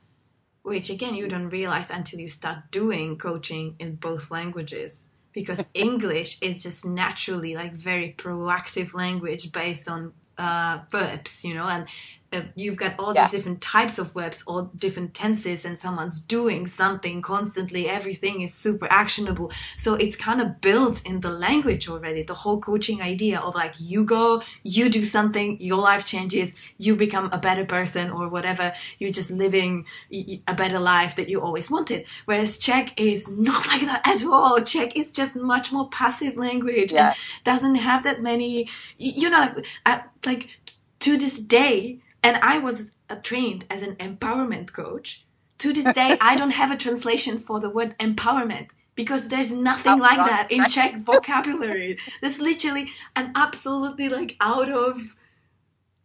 [0.62, 5.08] which again you don't realize until you start doing coaching in both languages.
[5.32, 11.68] Because English is just naturally like very proactive language based on uh, verbs, you know,
[11.68, 11.86] and
[12.32, 13.24] uh, you've got all yeah.
[13.24, 17.88] these different types of verbs, all different tenses, and someone's doing something constantly.
[17.88, 19.52] Everything is super actionable.
[19.76, 22.22] So it's kind of built in the language already.
[22.22, 26.96] The whole coaching idea of like, you go, you do something, your life changes, you
[26.96, 28.72] become a better person or whatever.
[28.98, 29.84] You're just living
[30.46, 32.06] a better life that you always wanted.
[32.24, 34.60] Whereas Czech is not like that at all.
[34.62, 37.08] Czech is just much more passive language yeah.
[37.08, 38.68] and doesn't have that many,
[38.98, 39.54] you know,
[39.86, 40.58] like, like
[41.00, 45.24] to this day, and I was uh, trained as an empowerment coach.
[45.58, 49.98] To this day, I don't have a translation for the word empowerment because there's nothing
[49.98, 51.98] like that in Czech vocabulary.
[52.20, 55.14] There's literally an absolutely like out of,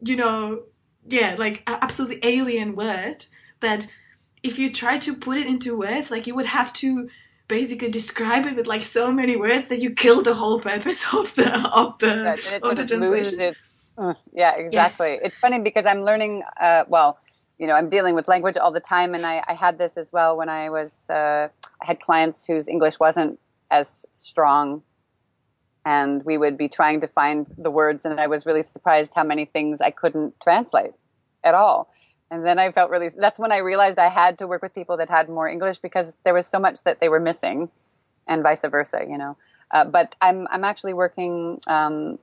[0.01, 0.63] you know,
[1.07, 3.25] yeah, like absolutely alien word
[3.59, 3.87] that
[4.43, 7.09] if you try to put it into words, like you would have to
[7.47, 11.33] basically describe it with like so many words that you kill the whole purpose of
[11.35, 13.55] the of the of the translation.
[13.97, 15.11] Mm, yeah, exactly.
[15.13, 15.21] Yes.
[15.23, 16.43] It's funny because I'm learning.
[16.59, 17.19] Uh, well,
[17.57, 20.11] you know, I'm dealing with language all the time, and I, I had this as
[20.13, 21.09] well when I was.
[21.09, 21.47] Uh,
[21.81, 23.39] I had clients whose English wasn't
[23.71, 24.83] as strong,
[25.83, 29.23] and we would be trying to find the words, and I was really surprised how
[29.23, 30.91] many things I couldn't translate
[31.43, 31.91] at all.
[32.29, 33.09] And then I felt really.
[33.09, 36.11] That's when I realized I had to work with people that had more English because
[36.23, 37.71] there was so much that they were missing,
[38.27, 39.01] and vice versa.
[39.09, 39.37] You know.
[39.71, 42.19] Uh, but I'm I'm actually working um,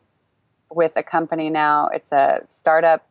[0.75, 1.89] with a company now.
[1.89, 3.07] It's a startup.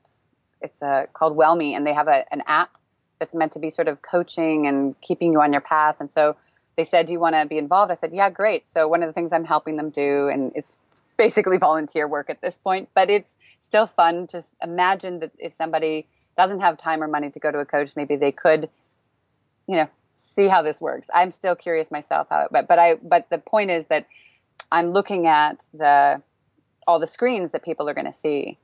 [0.61, 2.71] It's a, called WellMe, and they have a, an app
[3.19, 5.97] that's meant to be sort of coaching and keeping you on your path.
[5.99, 6.35] And so
[6.77, 9.07] they said, "Do you want to be involved?" I said, "Yeah, great." So one of
[9.07, 10.77] the things I'm helping them do, and it's
[11.17, 16.05] basically volunteer work at this point, but it's still fun to imagine that if somebody
[16.37, 18.69] doesn't have time or money to go to a coach, maybe they could,
[19.67, 19.87] you know,
[20.33, 21.07] see how this works.
[21.13, 24.07] I'm still curious myself how, it, but but I but the point is that
[24.71, 26.21] I'm looking at the
[26.87, 28.57] all the screens that people are going to see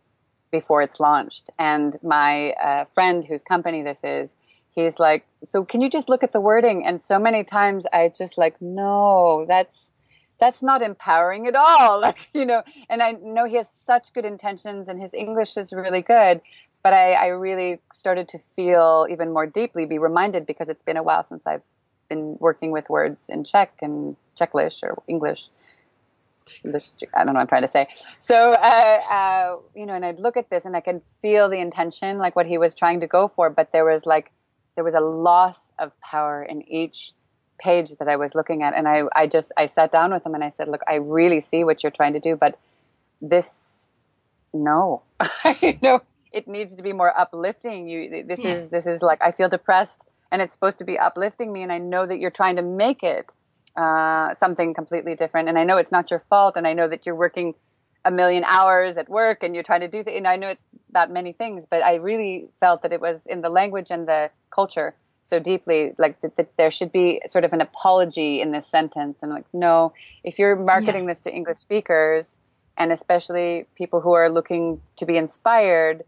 [0.51, 1.49] before it's launched.
[1.59, 4.35] And my uh, friend whose company this is,
[4.71, 8.11] he's like, "So can you just look at the wording?" And so many times I
[8.15, 9.91] just like, "No, that's
[10.39, 14.25] that's not empowering at all." Like, you know, and I know he has such good
[14.25, 16.41] intentions and his English is really good,
[16.83, 20.97] but I, I really started to feel even more deeply, be reminded because it's been
[20.97, 21.61] a while since I've
[22.07, 25.49] been working with words in Czech and Czechlish or English
[26.63, 27.87] this I don't know what I'm trying to say.
[28.17, 31.59] So, uh, uh, you know, and I'd look at this and I could feel the
[31.59, 34.31] intention, like what he was trying to go for, but there was like,
[34.75, 37.13] there was a loss of power in each
[37.59, 38.73] page that I was looking at.
[38.73, 41.41] And I, I just, I sat down with him and I said, look, I really
[41.41, 42.57] see what you're trying to do, but
[43.21, 43.91] this,
[44.53, 45.03] no,
[45.61, 47.87] you know, it needs to be more uplifting.
[47.87, 48.55] You, this yeah.
[48.55, 51.63] is, this is like, I feel depressed and it's supposed to be uplifting me.
[51.63, 53.33] And I know that you're trying to make it
[53.79, 55.47] uh, something completely different.
[55.47, 56.57] And I know it's not your fault.
[56.57, 57.55] And I know that you're working
[58.03, 60.17] a million hours at work and you're trying to do things.
[60.17, 63.41] And I know it's that many things, but I really felt that it was in
[63.41, 67.53] the language and the culture so deeply, like that, that there should be sort of
[67.53, 69.19] an apology in this sentence.
[69.21, 69.93] And like, no,
[70.25, 71.13] if you're marketing yeah.
[71.13, 72.37] this to English speakers
[72.77, 76.03] and especially people who are looking to be inspired,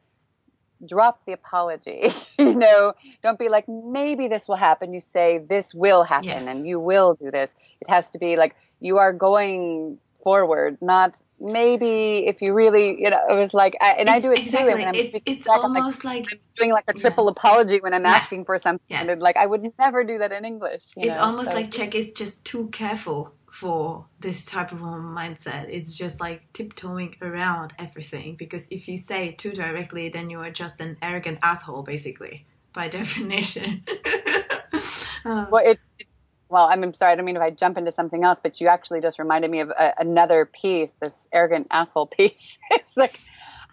[0.88, 2.14] drop the apology.
[2.40, 4.94] you know, don't be like, maybe this will happen.
[4.94, 6.46] You say, this will happen yes.
[6.48, 7.50] and you will do this.
[7.82, 13.10] It has to be like, you are going forward, not maybe if you really, you
[13.10, 14.74] know, it was like, I, and it's, I do it exactly.
[14.74, 14.80] too.
[14.80, 17.32] And I'm it's, it's back, almost like, like, I'm doing like a triple yeah.
[17.32, 18.12] apology when I'm yeah.
[18.12, 18.86] asking for something.
[18.88, 19.04] Yeah.
[19.04, 20.84] And like, I would never do that in English.
[20.96, 21.24] it's know?
[21.24, 21.56] almost so.
[21.56, 25.68] like Czech is just too careful for this type of mindset.
[25.70, 30.50] It's just like tiptoeing around everything because if you say too directly, then you are
[30.52, 33.84] just an arrogant asshole, basically, by definition.
[35.26, 36.08] um, well, it, it
[36.52, 39.00] well, I'm sorry, I don't mean if I jump into something else, but you actually
[39.00, 42.60] just reminded me of a, another piece, this arrogant asshole piece.
[42.72, 43.22] it's like,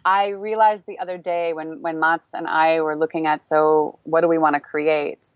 [0.04, 4.20] I realized the other day when, when Mats and I were looking at, so what
[4.20, 5.34] do we want to create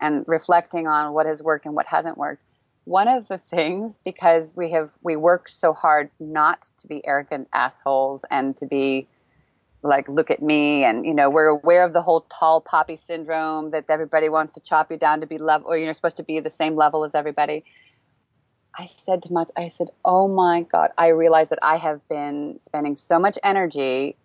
[0.00, 2.42] and reflecting on what has worked and what hasn't worked.
[2.86, 7.48] One of the things, because we have, we worked so hard not to be arrogant
[7.52, 9.08] assholes and to be
[9.82, 13.70] like look at me and you know we're aware of the whole tall poppy syndrome
[13.70, 16.40] that everybody wants to chop you down to be level or you're supposed to be
[16.40, 17.64] the same level as everybody
[18.76, 22.58] i said to my i said oh my god i realized that i have been
[22.60, 24.16] spending so much energy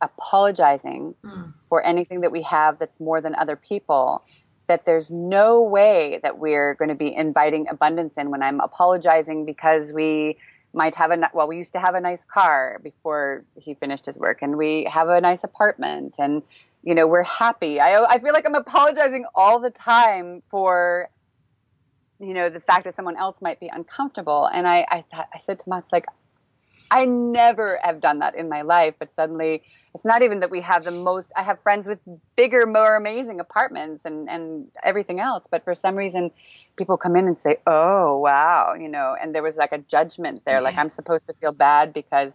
[0.00, 1.52] apologizing mm.
[1.64, 4.22] for anything that we have that's more than other people
[4.70, 9.44] that there's no way that we're going to be inviting abundance in when i'm apologizing
[9.44, 10.36] because we
[10.72, 14.16] might have a well we used to have a nice car before he finished his
[14.16, 16.40] work and we have a nice apartment and
[16.84, 17.80] you know we're happy.
[17.80, 21.10] I i feel like i'm apologizing all the time for
[22.20, 25.40] you know the fact that someone else might be uncomfortable and i i thought i
[25.40, 26.06] said to myself like
[26.90, 29.62] I never have done that in my life, but suddenly
[29.94, 31.32] it's not even that we have the most.
[31.36, 31.98] I have friends with
[32.36, 36.30] bigger, more amazing apartments and and everything else, but for some reason,
[36.76, 40.42] people come in and say, "Oh, wow," you know, and there was like a judgment
[40.44, 40.60] there, yeah.
[40.60, 42.32] like I'm supposed to feel bad because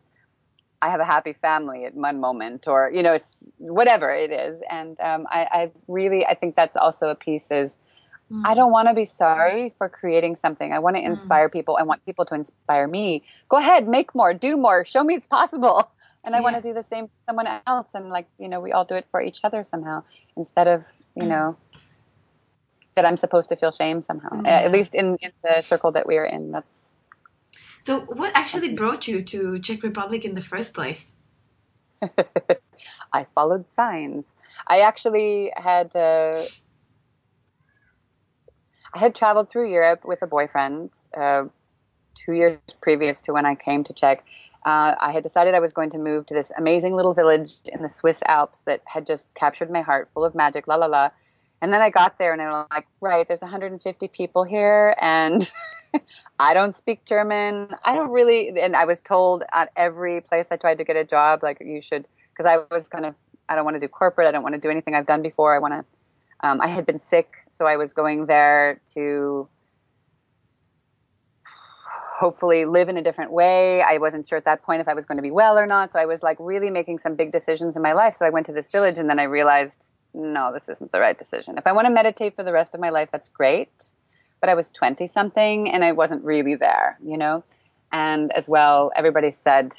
[0.81, 4.61] I have a happy family at one moment, or you know, it's whatever it is,
[4.69, 7.77] and um, I, I really I think that's also a piece is
[8.35, 8.41] Mm.
[8.45, 10.73] I don't want to be sorry for creating something.
[10.73, 11.05] I want to mm.
[11.05, 11.53] inspire mm.
[11.53, 11.77] people.
[11.79, 13.23] I want people to inspire me.
[13.49, 15.89] Go ahead, make more, do more, show me it's possible.
[16.23, 16.43] And I yeah.
[16.43, 17.87] want to do the same for someone else.
[17.93, 20.03] And like, you know, we all do it for each other somehow
[20.35, 20.83] instead of,
[21.15, 21.27] you mm.
[21.27, 21.57] know,
[22.95, 24.41] that I'm supposed to feel shame somehow.
[24.43, 26.51] At least in, in the circle that we are in.
[26.51, 26.87] That's.
[27.79, 31.15] So, what actually brought you to Czech Republic in the first place?
[33.13, 34.33] I followed signs.
[34.67, 36.41] I actually had uh,
[38.95, 41.45] I had traveled through Europe with a boyfriend uh,
[42.15, 44.23] two years previous to when I came to Czech.
[44.65, 47.83] Uh, I had decided I was going to move to this amazing little village in
[47.83, 51.09] the Swiss Alps that had just captured my heart, full of magic, la la la.
[51.61, 55.51] And then I got there and I was like, right, there's 150 people here, and
[56.39, 57.69] I don't speak German.
[57.83, 61.03] I don't really, and I was told at every place I tried to get a
[61.03, 63.15] job, like you should, because I was kind of,
[63.49, 64.27] I don't want to do corporate.
[64.27, 65.53] I don't want to do anything I've done before.
[65.53, 65.85] I want to.
[66.41, 69.47] Um, I had been sick so I was going there to
[71.85, 73.81] hopefully live in a different way.
[73.81, 75.93] I wasn't sure at that point if I was going to be well or not.
[75.93, 78.15] So I was like really making some big decisions in my life.
[78.15, 79.81] So I went to this village and then I realized,
[80.13, 81.57] no, this isn't the right decision.
[81.57, 83.93] If I want to meditate for the rest of my life, that's great.
[84.41, 87.41] But I was 20 something and I wasn't really there, you know?
[87.93, 89.75] And as well, everybody said,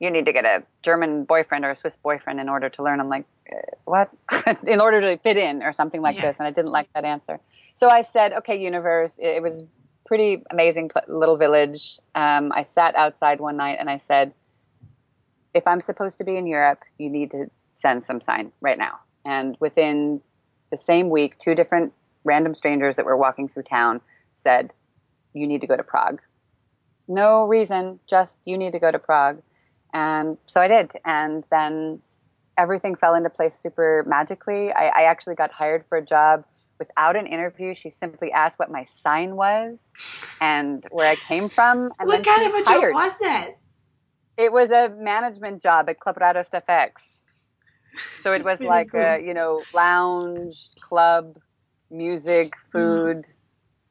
[0.00, 3.00] you need to get a German boyfriend or a Swiss boyfriend in order to learn.
[3.00, 4.10] I'm like, uh, what?
[4.66, 6.28] in order to fit in or something like yeah.
[6.28, 6.36] this.
[6.38, 7.38] And I didn't like that answer.
[7.74, 9.18] So I said, okay, universe.
[9.18, 9.62] It was
[10.06, 11.98] pretty amazing little village.
[12.14, 14.32] Um, I sat outside one night and I said,
[15.54, 19.00] if I'm supposed to be in Europe, you need to send some sign right now.
[19.24, 20.20] And within
[20.70, 21.92] the same week, two different
[22.24, 24.00] random strangers that were walking through town
[24.36, 24.72] said,
[25.34, 26.20] you need to go to Prague.
[27.06, 29.42] No reason, just you need to go to Prague.
[29.92, 30.92] And so I did.
[31.04, 32.00] And then
[32.56, 34.72] everything fell into place super magically.
[34.72, 36.44] I, I, actually got hired for a job
[36.78, 37.74] without an interview.
[37.74, 39.78] She simply asked what my sign was
[40.40, 41.90] and where I came from.
[41.98, 42.92] And what kind of a hired.
[42.92, 43.50] job was that?
[44.36, 46.92] It was a management job at Club Radost FX.
[48.22, 49.00] So it was like cool.
[49.00, 51.38] a, you know, lounge, club,
[51.90, 52.72] music, mm.
[52.72, 53.34] food, mm.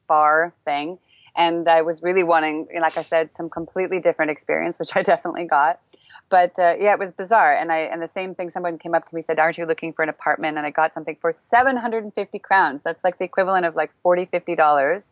[0.06, 0.98] bar thing.
[1.36, 5.44] And I was really wanting, like I said, some completely different experience, which I definitely
[5.44, 5.80] got.
[6.30, 7.54] but uh, yeah, it was bizarre.
[7.56, 8.50] And I and the same thing.
[8.50, 10.94] Someone came up to me said, "Aren't you looking for an apartment?" And I got
[10.94, 12.80] something for 750 crowns.
[12.84, 15.04] That's like the equivalent of like 40 50 dollars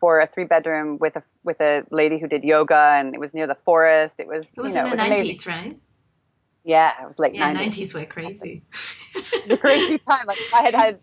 [0.00, 3.32] for a three bedroom with a with a lady who did yoga, and it was
[3.32, 4.16] near the forest.
[4.18, 5.04] It was It was you know in the.
[5.04, 5.78] 90s, right?
[6.64, 7.90] Yeah, it was late Yeah, 90s.
[7.90, 8.62] 90s were crazy.
[9.48, 10.26] the crazy time.
[10.26, 10.98] Like if I had had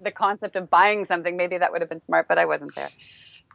[0.00, 2.90] the concept of buying something, maybe that would have been smart, but I wasn't there.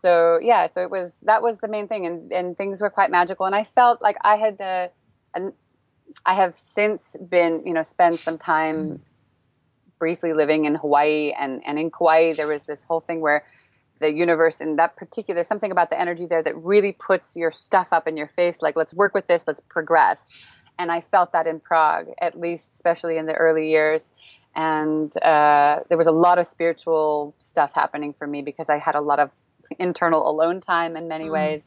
[0.01, 3.11] So yeah, so it was that was the main thing, and and things were quite
[3.11, 4.87] magical, and I felt like I had, uh,
[5.35, 5.53] an,
[6.25, 9.01] I have since been, you know, spent some time
[9.99, 13.45] briefly living in Hawaii, and and in Kauai there was this whole thing where
[14.01, 17.51] the universe in that particular there's something about the energy there that really puts your
[17.51, 20.25] stuff up in your face like let's work with this let's progress.
[20.79, 24.11] And i felt that in prague at least especially in the early years.
[24.53, 28.95] And uh, there was a lot of spiritual stuff happening for me because i had
[28.95, 29.29] a lot of
[29.79, 31.31] internal alone time in many Mm.
[31.33, 31.63] ways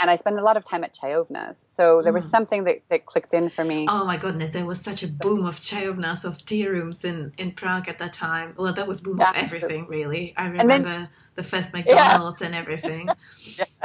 [0.00, 2.30] and i spent a lot of time at chayovnas so there was Mm.
[2.30, 5.44] something that, that clicked in for me Oh my goodness, there was such a boom
[5.46, 8.54] of chayovnas, of tea rooms in, in Prague at that time.
[8.58, 9.32] Well, that was boom of Yeah.
[9.44, 10.34] everything, really.
[10.36, 13.08] I then- remember the first McDonald's and everything.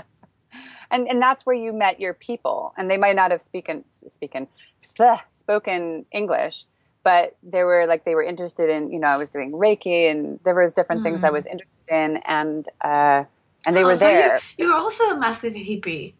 [0.91, 4.47] and and that's where you met your people and they might not have spoken spoken
[5.39, 6.65] spoken english
[7.03, 10.39] but they were like they were interested in you know i was doing reiki and
[10.45, 11.34] there was different things i Mm.
[11.34, 13.24] was interested in and uh
[13.66, 14.39] and they Oh, were so you- there.
[14.57, 16.16] You're also a massive hippie.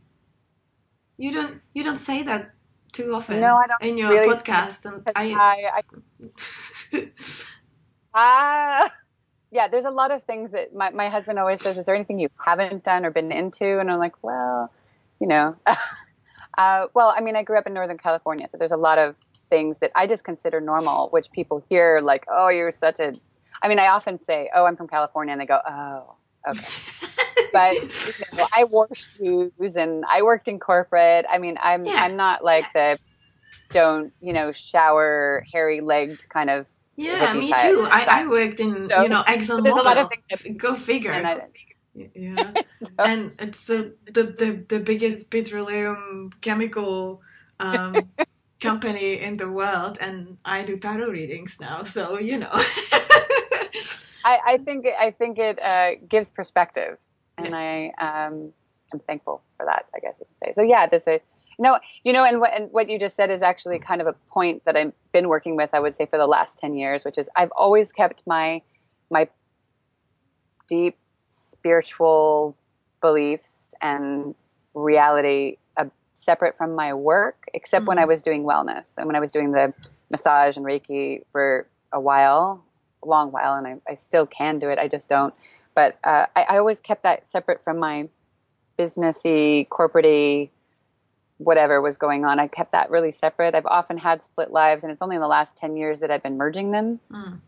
[1.18, 2.52] You don't you don't say that
[2.92, 5.82] too often No, I don't in your really podcast, and I, I,
[6.94, 7.10] I
[8.14, 8.92] ah.
[9.52, 12.18] Yeah there's a lot of things that my, my husband always says is there anything
[12.20, 13.80] you haven't done or been into?
[13.80, 14.72] And i'm like well
[15.20, 15.56] you know.
[16.56, 19.16] Uh, well i mean i grew up in northern california so there's a lot of
[19.50, 23.12] things that i just consider normal which people hear like oh you're such a
[23.64, 26.14] i mean i often say oh i'm from california and they go oh
[26.48, 26.68] okay
[27.54, 32.04] but you know, i wore shoes and i worked in corporate i mean i'm Yeah.
[32.04, 32.98] i'm not like the
[33.70, 37.62] don't you know shower hairy legged kind of yeah, me type.
[37.62, 37.88] too.
[37.90, 41.12] I, I worked in So- you know Exxon there's a lot of things Go figure.
[41.12, 41.42] and
[42.16, 42.54] yeah.
[43.00, 47.22] and it's the, the, the, the biggest petroleum chemical
[47.60, 48.10] um,
[48.60, 52.50] company in the world, and I do tarot readings now, so you know.
[54.26, 56.98] I, I think it- I think it uh, gives perspective,
[57.44, 58.52] and I um,
[58.94, 59.86] am thankful for that.
[59.96, 60.54] I guess you could say.
[60.56, 61.22] So yeah, there's a
[61.60, 64.14] no, you know, and what and what you just said is actually kind of a
[64.32, 65.70] point that I've been working with.
[65.74, 68.62] I would say for the last ten years, which is I've always kept my
[69.12, 69.28] my
[70.68, 70.98] deep
[71.30, 72.56] spiritual
[73.02, 74.36] beliefs and
[74.74, 75.86] reality uh,
[76.16, 78.02] separate from my work, except when Mhm.
[78.02, 79.74] I was doing wellness and when I was doing the
[80.10, 82.66] massage and Reiki for a while,
[83.08, 84.80] long while, and I, I still can do it.
[84.80, 85.34] I just don't.
[85.76, 88.08] But uh, I, I always kept that separate from my
[88.78, 90.50] businessy, corporatey,
[91.38, 92.40] whatever was going on.
[92.40, 93.56] I kept that really separate.
[93.56, 96.24] I've often had split lives, and it's only in the last 10 years that I've
[96.24, 97.00] been merging them.
[97.12, 97.40] Mm,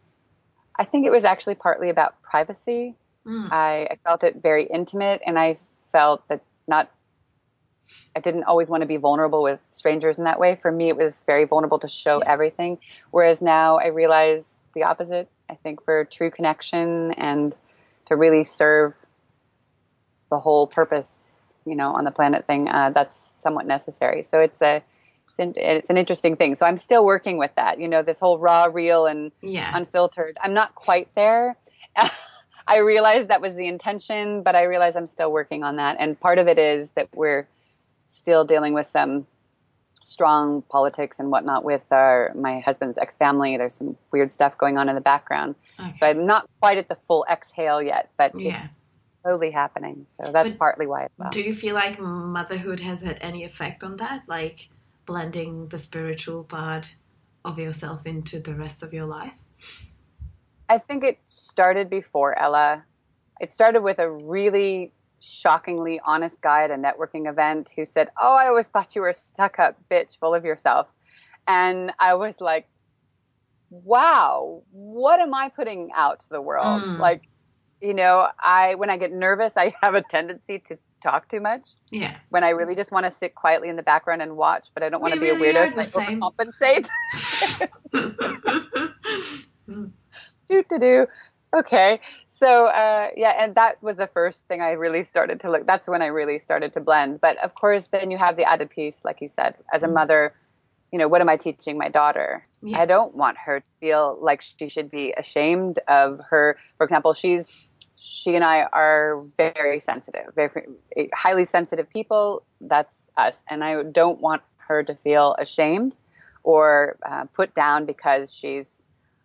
[0.77, 2.95] I think it was actually partly about privacy.
[3.25, 3.51] mm.
[3.51, 5.57] I, I felt it very intimate, and I
[5.91, 6.91] felt that not.
[8.15, 10.57] I didn't always want to be vulnerable with strangers in that way.
[10.59, 12.79] For me, it was very vulnerable to show everything.
[13.11, 14.43] Whereas now I realize
[14.73, 15.29] the opposite.
[15.49, 17.55] I think for true connection and
[18.07, 18.93] to really serve
[20.29, 24.23] the whole purpose, you know, on the planet thing, uh, that's somewhat necessary.
[24.23, 24.83] So it's a
[25.29, 26.55] it's an, it's an interesting thing.
[26.55, 27.79] So I'm still working with that.
[27.79, 29.71] You know, this whole raw, real, and yeah.
[29.75, 30.37] unfiltered.
[30.41, 31.57] I'm not quite there.
[32.67, 35.97] I realize that was the intention, but I realize I'm still working on that.
[35.99, 37.47] And part of it is that we're
[38.09, 39.27] still dealing with some
[40.05, 43.57] strong politics and whatnot with our my husband's ex family.
[43.57, 45.55] There's some weird stuff going on in the background.
[45.79, 45.93] Okay.
[45.97, 48.65] So I'm not quite at the full exhale yet, but Yeah.
[48.65, 50.05] it's slowly happening.
[50.17, 51.31] So that's But partly why as well.
[51.31, 54.23] Do you feel like motherhood has had any effect on that?
[54.27, 54.69] Like
[55.07, 56.95] blending the spiritual part
[57.43, 59.33] of yourself into the rest of your life?
[60.69, 62.85] I think it started before Ella.
[63.41, 64.91] It started with a really
[65.25, 69.09] shockingly honest guy at a networking event who said, Oh, I always thought you were
[69.09, 70.87] a stuck up bitch full of yourself.
[71.47, 72.67] And I was like,
[73.69, 76.81] Wow, what am I putting out to the world?
[76.81, 76.99] Mm.
[76.99, 77.23] Like,
[77.81, 81.69] you know, I when I get nervous, I have a tendency to talk too much.
[81.91, 82.15] Yeah.
[82.29, 84.89] When I really just want to sit quietly in the background and watch, but I
[84.89, 86.21] don't want We to be really a weirdo, are so the I same.
[86.21, 86.87] overcompensate.
[90.49, 91.07] do to do.
[91.55, 91.99] Okay.
[92.37, 95.65] So uh, yeah, and that was the first thing I really started to look.
[95.65, 97.21] That's when I really started to blend.
[97.21, 99.93] But of course, then you have the added piece, like you said, as a Mm.
[99.93, 100.33] mother.
[100.91, 102.45] You know, what am I teaching my daughter?
[102.61, 102.79] Yeah.
[102.81, 106.57] I don't want her to feel like she should be ashamed of her.
[106.77, 107.47] For example, she's
[107.97, 110.65] she and I are very sensitive, very
[111.13, 112.43] highly sensitive people.
[112.61, 115.95] That's us, and I don't want her to feel ashamed
[116.43, 118.67] or uh, put down because she's,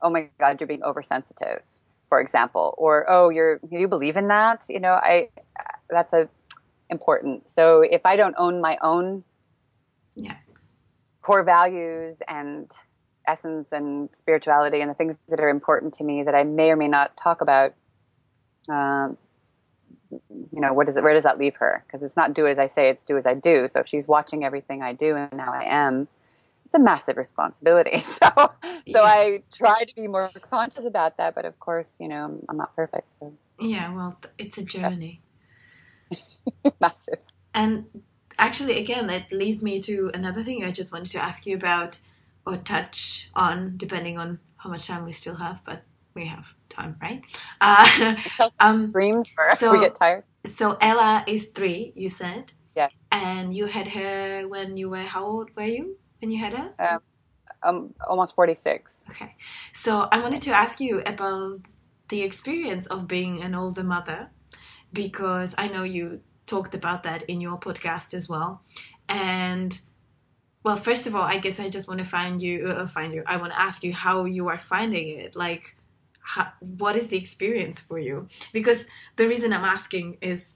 [0.02, 1.62] oh my God, you're being oversensitive,
[2.10, 4.66] for example, or oh, you're you believe in that?
[4.68, 5.30] You know, I
[5.88, 6.28] that's a
[6.90, 7.48] important.
[7.48, 9.24] So if I don't own my own
[10.14, 10.36] yeah.
[11.22, 12.70] core values and
[13.26, 16.76] essence and spirituality and the things that are important to me that I may or
[16.76, 17.74] may not talk about,
[18.68, 19.16] um,
[20.10, 21.84] you know, what does it, where does that leave her?
[21.86, 23.68] Because it's not do as I say, it's do as I do.
[23.68, 26.08] So if she's watching everything I do and how I am,
[26.70, 28.02] it's a massive responsibility.
[28.20, 28.52] So,
[28.88, 29.04] so.
[29.04, 31.34] I try to be more conscious about that.
[31.34, 33.08] But of course, you know, I'm, I'm not perfect.
[33.18, 33.32] So.
[33.58, 35.22] Yeah, well, it's a journey.
[36.80, 37.18] massive.
[37.54, 37.86] And
[38.38, 41.98] actually, again, that leads me to another thing I just wanted to ask you about
[42.46, 45.62] or touch on, depending on how much time we still have.
[45.64, 45.82] But
[46.14, 47.22] we have time, right?
[47.60, 48.16] Uh,
[48.60, 50.24] um, Screams for so, we get tired.
[50.54, 52.52] So Ella is three, you said.
[52.76, 52.88] Yeah.
[53.10, 56.74] And you had her when you were how old were you when you had her?
[56.78, 57.00] Um,
[57.62, 59.02] um almost forty six.
[59.10, 59.34] Okay.
[59.72, 61.60] So I wanted to ask you about
[62.08, 64.30] the experience of being an older mother
[64.92, 68.62] because I know you talked about that in your podcast as well.
[69.08, 69.78] And
[70.62, 73.22] well, first of all, I guess I just want to find you, uh, find you.
[73.26, 75.34] I want to ask you how you are finding it.
[75.34, 75.76] Like,
[76.20, 78.28] how, what is the experience for you?
[78.52, 78.84] Because
[79.16, 80.54] the reason I'm asking is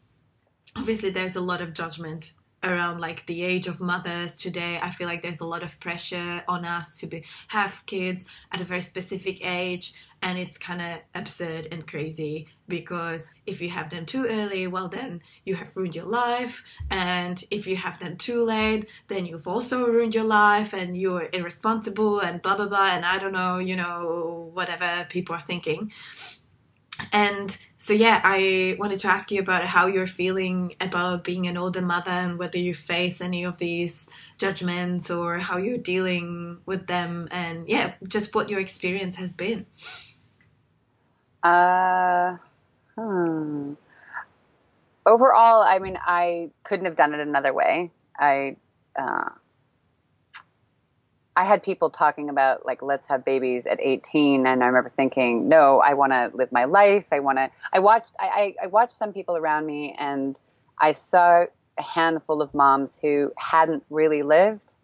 [0.77, 2.33] obviously there's a lot of judgment
[2.65, 6.43] around like the age of mothers today i feel like there's a lot of pressure
[6.49, 9.95] on us to be have kids at a very specific age
[10.25, 14.89] and it's kind of absurd and crazy because if you have them too early well
[14.89, 19.47] then you have ruined your life and if you have them too late then you've
[19.47, 23.59] also ruined your life and you're irresponsible and blah blah blah and i don't know
[23.59, 25.93] you know whatever people are thinking
[27.13, 31.57] and so yeah i wanted to ask you about how you're feeling about being an
[31.57, 36.87] older mother and whether you face any of these judgments or how you're dealing with
[36.87, 39.67] them and yeah just what your experience has been
[41.45, 42.39] uh,
[42.97, 43.75] hmm.
[45.07, 47.91] Overall, I mean, I couldn't have done it another way.
[48.19, 48.57] I,
[48.99, 49.29] uh,
[51.37, 55.49] I had people talking about like let's have babies at 18, and I remember thinking,
[55.49, 57.05] no, I want to live my life.
[57.11, 57.51] I want to.
[57.73, 58.13] I watched.
[58.19, 60.41] I, I, I watched some people around me, and
[60.81, 61.45] I saw
[61.77, 64.75] a handful of moms who hadn't really lived,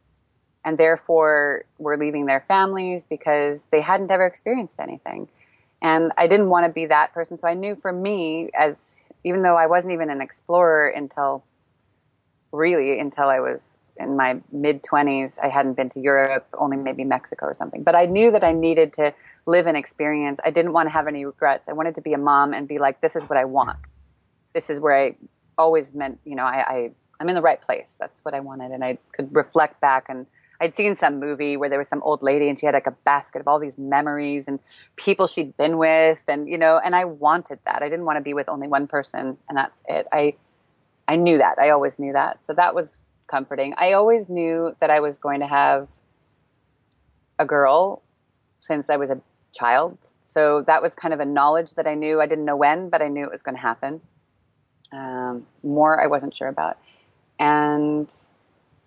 [0.64, 5.28] and therefore were leaving their families because they hadn't ever experienced anything.
[5.82, 7.38] And I didn't want to be that person.
[7.38, 11.44] So I knew for me, as even though I wasn't even an explorer until
[12.52, 17.04] really until I was in my mid 20s, I hadn't been to Europe, only maybe
[17.04, 17.82] Mexico or something.
[17.82, 19.14] But I knew that I needed to
[19.46, 20.40] live an experience.
[20.44, 21.68] I didn't want to have any regrets.
[21.68, 23.78] I wanted to be a mom and be like, this is what I want.
[24.54, 25.16] This is where I
[25.58, 26.90] always meant, you know, I, I
[27.20, 27.96] I'm in the right place.
[28.00, 28.72] That's what I wanted.
[28.72, 30.26] And I could reflect back and
[30.60, 32.94] I'd seen some movie where there was some old lady and she had like a
[33.04, 34.58] basket of all these memories and
[34.96, 37.82] people she'd been with and you know and I wanted that.
[37.82, 40.06] I didn't want to be with only one person and that's it.
[40.12, 40.34] I
[41.08, 41.58] I knew that.
[41.58, 42.38] I always knew that.
[42.46, 42.98] So that was
[43.30, 43.74] comforting.
[43.76, 45.88] I always knew that I was going to have
[47.38, 48.02] a girl
[48.60, 49.20] since I was a
[49.52, 49.96] child.
[50.24, 52.20] So that was kind of a knowledge that I knew.
[52.20, 54.00] I didn't know when, but I knew it was going to happen.
[54.92, 56.78] Um, more I wasn't sure about.
[57.38, 58.12] And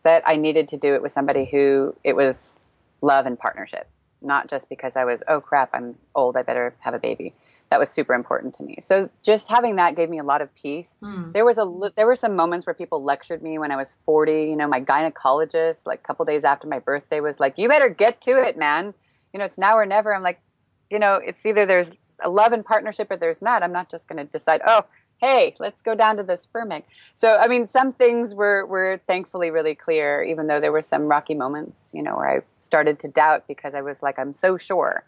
[0.04, 2.60] that I needed to do it with somebody who it was
[3.02, 3.88] love and partnership,
[4.24, 7.34] not just because I was, oh crap, I'm old, I better have a baby.
[7.70, 8.78] That was super important to me.
[8.82, 10.92] So just having that gave me a lot of peace.
[11.02, 11.34] Mm.
[11.34, 14.32] There was a there were some moments where people lectured me when I was 40.
[14.32, 17.90] You know, my gynecologist, like a couple days after my birthday, was like, "You better
[17.90, 18.94] get to it, man.
[19.34, 20.40] You know, it's now or never." I'm like,
[20.92, 21.90] you know, it's either there's
[22.24, 23.64] a love and partnership or there's not.
[23.64, 24.86] I'm not just going to decide, oh,
[25.20, 26.84] hey, let's go down to the sperm egg.
[27.16, 31.04] So, I mean, some things were, were thankfully really clear, even though there were some
[31.04, 34.58] rocky moments, you know, where I started to doubt because I was like, I'm so
[34.58, 35.04] sure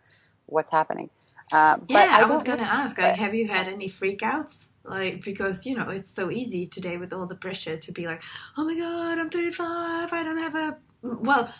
[0.45, 1.10] what's happening.
[1.51, 4.70] Uh, yeah, I, I was going to ask, like, have you had any freakouts?
[4.84, 8.24] Like, because, you know, it's so easy today with all the pressure to be like,
[8.58, 10.78] oh my God, I'm 35, I don't have a.
[11.03, 11.53] Well,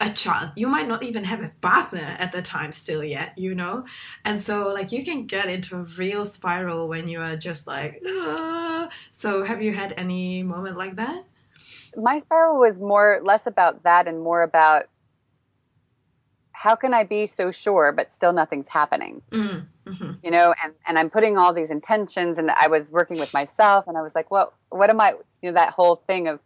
[0.00, 3.54] a child you might not even have a partner at the time still yet you
[3.54, 3.84] know
[4.24, 8.00] and so like you can get into a real spiral when you are just like
[8.06, 8.88] ah.
[9.10, 11.24] so have you had any moment like that
[11.96, 14.88] my spiral was more less about that and more about
[16.52, 20.12] how can i be so sure but still nothing's happening mm, mm-hmm.
[20.22, 23.88] you know and, and i'm putting all these intentions and i was working with myself
[23.88, 25.10] and i was like well what am i
[25.42, 26.38] you know that whole thing of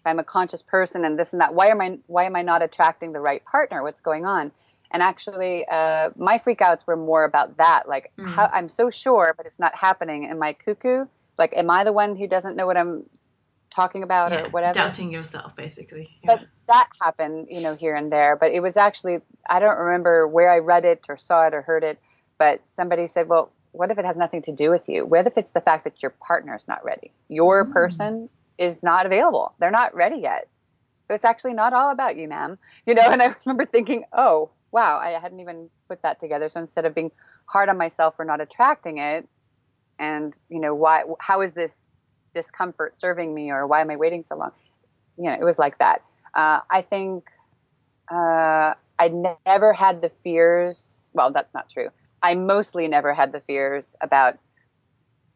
[0.00, 2.42] if I'm a conscious person and this and that, why am I why am I
[2.42, 3.82] not attracting the right partner?
[3.82, 4.52] What's going on?
[4.92, 7.88] And actually, uh, my freakouts were more about that.
[7.88, 8.34] Like, mm.
[8.34, 10.26] how, I'm so sure, but it's not happening.
[10.26, 11.04] Am I cuckoo?
[11.38, 13.04] Like, am I the one who doesn't know what I'm
[13.74, 14.74] talking about Yeah, or whatever.
[14.74, 16.08] Doubting yourself, basically.
[16.24, 16.36] Yeah.
[16.36, 18.36] But that happened, you know, here and there.
[18.36, 21.62] But it was actually, I don't remember where I read it or saw it or
[21.62, 21.98] heard it,
[22.38, 25.06] but somebody said, well, what if it has nothing to do with you?
[25.06, 27.12] What if it's the fact that your partner's not ready?
[27.28, 27.72] Your Mm.
[27.72, 28.30] person
[28.60, 29.54] is not available.
[29.58, 30.46] They're not ready yet.
[31.08, 32.58] So it's actually not all about you, ma'am.
[32.86, 36.48] You know, and I remember thinking, oh, wow, I hadn't even put that together.
[36.48, 37.10] So instead of being
[37.46, 39.26] hard on myself for not attracting it,
[39.98, 41.74] and you know, why, how is this
[42.34, 44.52] discomfort serving me, or why am I waiting so long?
[45.18, 46.02] You know, it was like that.
[46.34, 47.24] Uh, I think
[48.10, 51.10] uh, I never had the fears.
[51.12, 51.88] Well, that's not true.
[52.22, 54.38] I mostly never had the fears about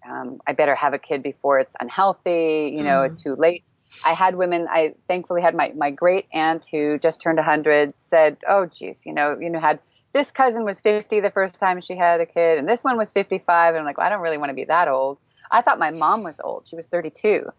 [0.08, 3.22] um, I better have a kid before it's unhealthy, you know, Mhm.
[3.22, 3.64] too late.
[4.04, 4.66] I had women.
[4.68, 9.12] I thankfully had my my great aunt who just turned 100 said, "Oh, geez, you
[9.12, 9.78] know, you know, had
[10.12, 13.12] this cousin was 50 the first time she had a kid, and this one was
[13.12, 15.18] 55." And I'm like, well, I don't really want to be that old.
[15.50, 16.66] I thought my mom was old.
[16.66, 17.50] She was 32,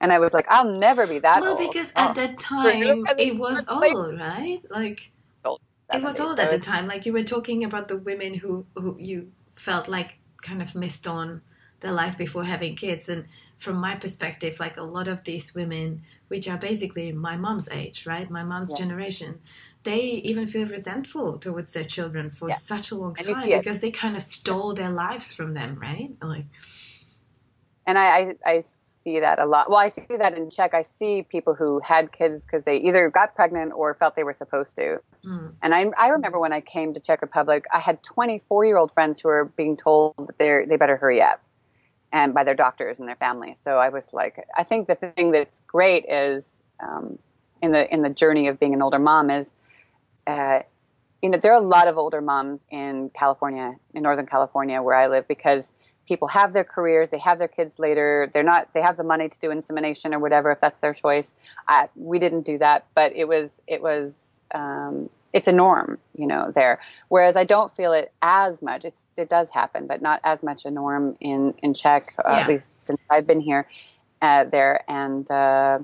[0.00, 1.68] and I was like, I'll never be that well, old.
[1.70, 4.60] because Oh, at that time it was old, right?
[4.70, 5.12] Like
[5.44, 5.60] old,
[5.92, 6.86] it was 70, old at the time.
[6.86, 11.06] Like you were talking about the women who who you felt like kind of missed
[11.06, 11.42] on
[11.82, 13.26] their life before having kids, and
[13.58, 18.06] from my perspective, like a lot of these women, which are basically my mom's age,
[18.06, 18.30] right?
[18.30, 18.78] My mom's Yeah.
[18.78, 19.40] generation.
[19.84, 22.56] They even feel resentful towards their children for Yeah.
[22.56, 26.10] such a long And time because they kind of stole their lives from them, right?
[26.22, 26.46] Like,
[27.86, 28.64] and I, I I
[29.02, 29.68] see that a lot.
[29.68, 30.74] Well, I see that in Czech.
[30.74, 34.32] I see people who had kids because they either got pregnant or felt they were
[34.34, 35.00] supposed to.
[35.24, 38.76] mm, And I, I remember when I came to Czech Republic, I had 24 year
[38.78, 41.42] old friends who were being told that they they better hurry up,
[42.12, 43.58] and by their doctors and their families.
[43.60, 47.18] So I was like, I think the thing that's great is um,
[47.62, 49.52] in the in the journey of being an older mom is,
[50.26, 50.60] uh,
[51.22, 54.96] you know, there are a lot of older moms in California, in Northern California, where
[54.96, 55.72] I live, because
[56.06, 59.28] people have their careers, they have their kids later, they're not, they have the money
[59.28, 61.32] to do insemination or whatever if that's their choice.
[61.68, 66.26] I, we didn't do that, but it was it was um, it's a norm, you
[66.26, 66.78] know, there.
[67.08, 68.84] Whereas I don't feel it as much.
[68.84, 72.38] It's it does happen, but not as much a norm in in Czech, uh, Yeah.
[72.40, 73.66] at least since I've been here,
[74.20, 74.84] uh, there.
[74.88, 75.78] And uh,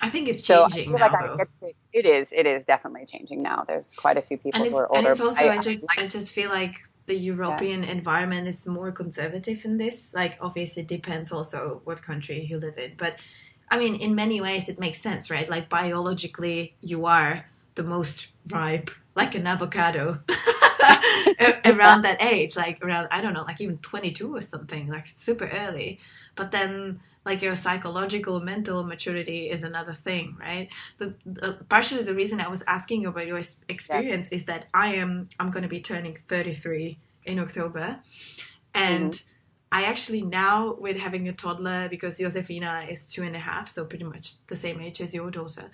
[0.00, 2.64] I think it's so I changing feel now, like I to, it is it is
[2.64, 3.64] definitely changing now.
[3.66, 6.06] There's quite a few people who are and it's also I- I, just like- I
[6.06, 6.74] just feel like
[7.06, 10.14] the European environment is more conservative in this.
[10.14, 12.92] Like obviously it depends also what country you live in.
[12.96, 13.18] But
[13.70, 15.48] I mean in many ways it makes sense, right?
[15.50, 20.20] Like biologically you are the most ripe, like an avocado.
[21.64, 25.06] around that age, like around I don't know, like even twenty two or something, like
[25.06, 25.98] super early.
[26.34, 30.68] But then like your psychological mental maturity is another thing right
[30.98, 34.66] the, the partially the reason i was asking you about your ex- experience is that
[34.74, 38.00] i am i'm going to be turning 33 in october
[38.74, 39.28] and mm-hmm.
[39.72, 43.84] i actually now with having a toddler because josefina is two and a half so
[43.84, 45.70] pretty much the same age as your daughter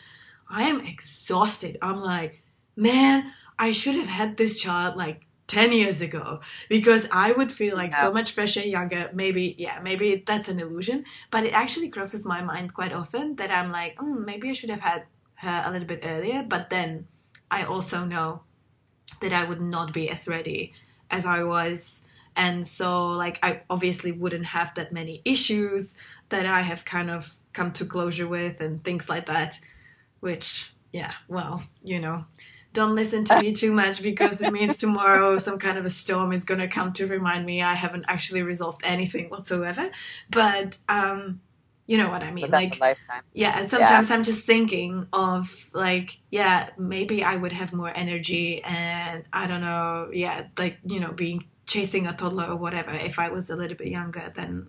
[0.50, 2.42] i am exhausted i'm like
[2.76, 6.38] man i should have had this child like 10 years ago
[6.68, 9.10] because I would feel like so much fresher, younger.
[9.12, 13.50] Maybe, yeah, maybe that's an illusion, but it actually crosses my mind quite often that
[13.50, 16.44] I'm like, mm, maybe I should have had her a little bit earlier.
[16.48, 17.08] But then
[17.50, 18.42] I also know
[19.20, 20.72] that I would not be as ready
[21.10, 22.02] as I was.
[22.36, 25.96] And so, like, I obviously wouldn't have that many issues
[26.28, 29.58] that I have kind of come to closure with and things like that,
[30.20, 32.24] which, yeah, well, you know,
[32.72, 36.32] don't listen to me too much because it means tomorrow some kind of a storm
[36.32, 39.90] is going to come to remind me I haven't actually resolved anything whatsoever.
[40.30, 41.40] But, um,
[41.86, 42.52] you know what I mean?
[42.52, 42.84] like,
[43.32, 48.62] yeah, and sometimes I'm just thinking of like, yeah, maybe I would have more energy
[48.64, 53.18] and I don't know, yeah, like, you know, being chasing a toddler or whatever if
[53.18, 54.68] I was a little bit younger than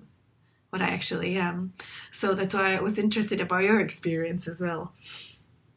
[0.69, 1.73] what I actually am.
[2.11, 4.93] So that's why I was interested about your experience as well.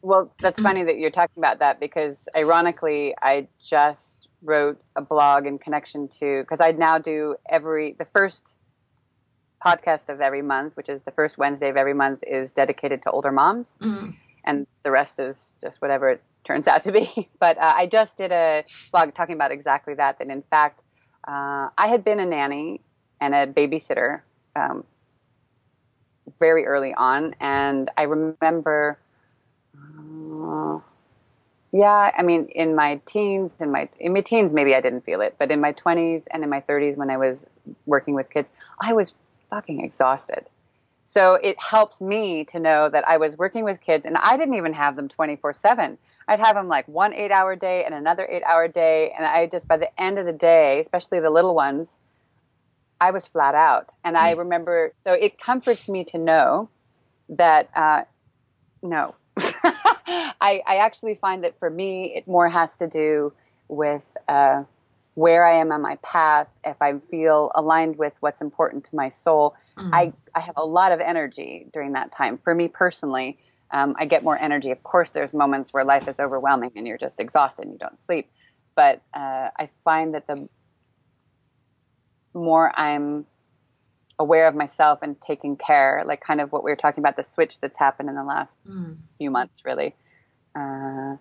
[0.05, 0.63] Well, that's Mm.
[0.63, 6.07] funny that you're talking about that because ironically, I just wrote a blog in connection
[6.19, 8.55] to because I now do every the first
[9.65, 13.09] podcast of every month, which is the first Wednesday of every month, is dedicated to
[13.09, 14.13] older moms, Mm.
[14.43, 17.27] and the rest is just whatever it turns out to be.
[17.39, 20.19] But uh, I just did a blog talking about exactly that.
[20.19, 20.83] That in fact,
[21.27, 22.81] uh, I had been a nanny
[23.19, 24.21] and a babysitter
[24.55, 24.83] um,
[26.39, 28.99] very early on, and I remember.
[29.99, 30.79] Uh,
[31.71, 35.21] yeah, I mean, in my teens, in my in my teens, maybe I didn't feel
[35.21, 37.47] it, but in my twenties and in my thirties, when I was
[37.85, 38.47] working with kids,
[38.79, 39.13] I was
[39.49, 40.45] fucking exhausted.
[41.03, 44.55] So it helps me to know that I was working with kids, and I didn't
[44.55, 45.97] even have them twenty four seven.
[46.27, 49.47] I'd have them like one eight hour day and another eight hour day, and I
[49.47, 51.89] just by the end of the day, especially the little ones,
[53.01, 53.91] I was flat out.
[54.03, 56.69] And I remember, so it comforts me to know
[57.29, 58.03] that uh,
[58.81, 59.15] no.
[59.37, 63.33] I, I actually find that for me, it more has to do
[63.67, 64.63] with uh,
[65.15, 66.47] where I am on my path.
[66.63, 69.89] If I feel aligned with what's important to my soul, mm.
[69.91, 72.39] I, I have a lot of energy during that time.
[72.43, 73.37] For me personally,
[73.71, 74.71] um, I get more energy.
[74.71, 77.99] Of course, there's moments where life is overwhelming and you're just exhausted and you don't
[78.01, 78.29] sleep.
[78.75, 80.47] But uh, I find that the
[82.33, 83.25] more I'm
[84.17, 87.23] aware of myself and taking care, like kind of what we were talking about, the
[87.23, 88.95] switch that's happened in the last mm.
[89.17, 89.93] few months, really,
[90.55, 91.15] uh,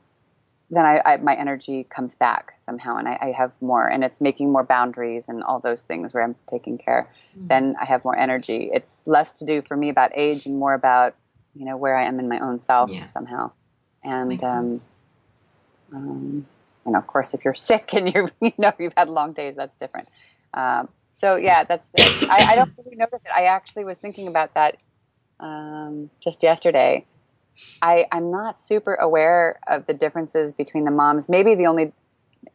[0.71, 4.21] then I, I, my energy comes back somehow, and I, I, have more, and it's
[4.21, 7.11] making more boundaries and all those things where I'm taking care.
[7.39, 7.49] Mm.
[7.49, 8.71] Then I have more energy.
[8.73, 11.15] It's less to do for me about age and more about
[11.55, 13.07] you know where I am in my own self yeah.
[13.09, 13.53] somehow,
[14.03, 14.81] and um,
[15.93, 16.47] um,
[16.85, 19.55] you know, of course, if you're sick and you're you know you've had long days,
[19.57, 20.09] that's different.
[20.55, 22.29] Um, so yeah, that's it.
[22.29, 23.31] I, I don't really notice it.
[23.35, 24.77] I actually was thinking about that
[25.41, 27.07] um, just yesterday.
[27.83, 31.29] I, I'm not super aware of the differences between the moms.
[31.29, 31.93] Maybe the only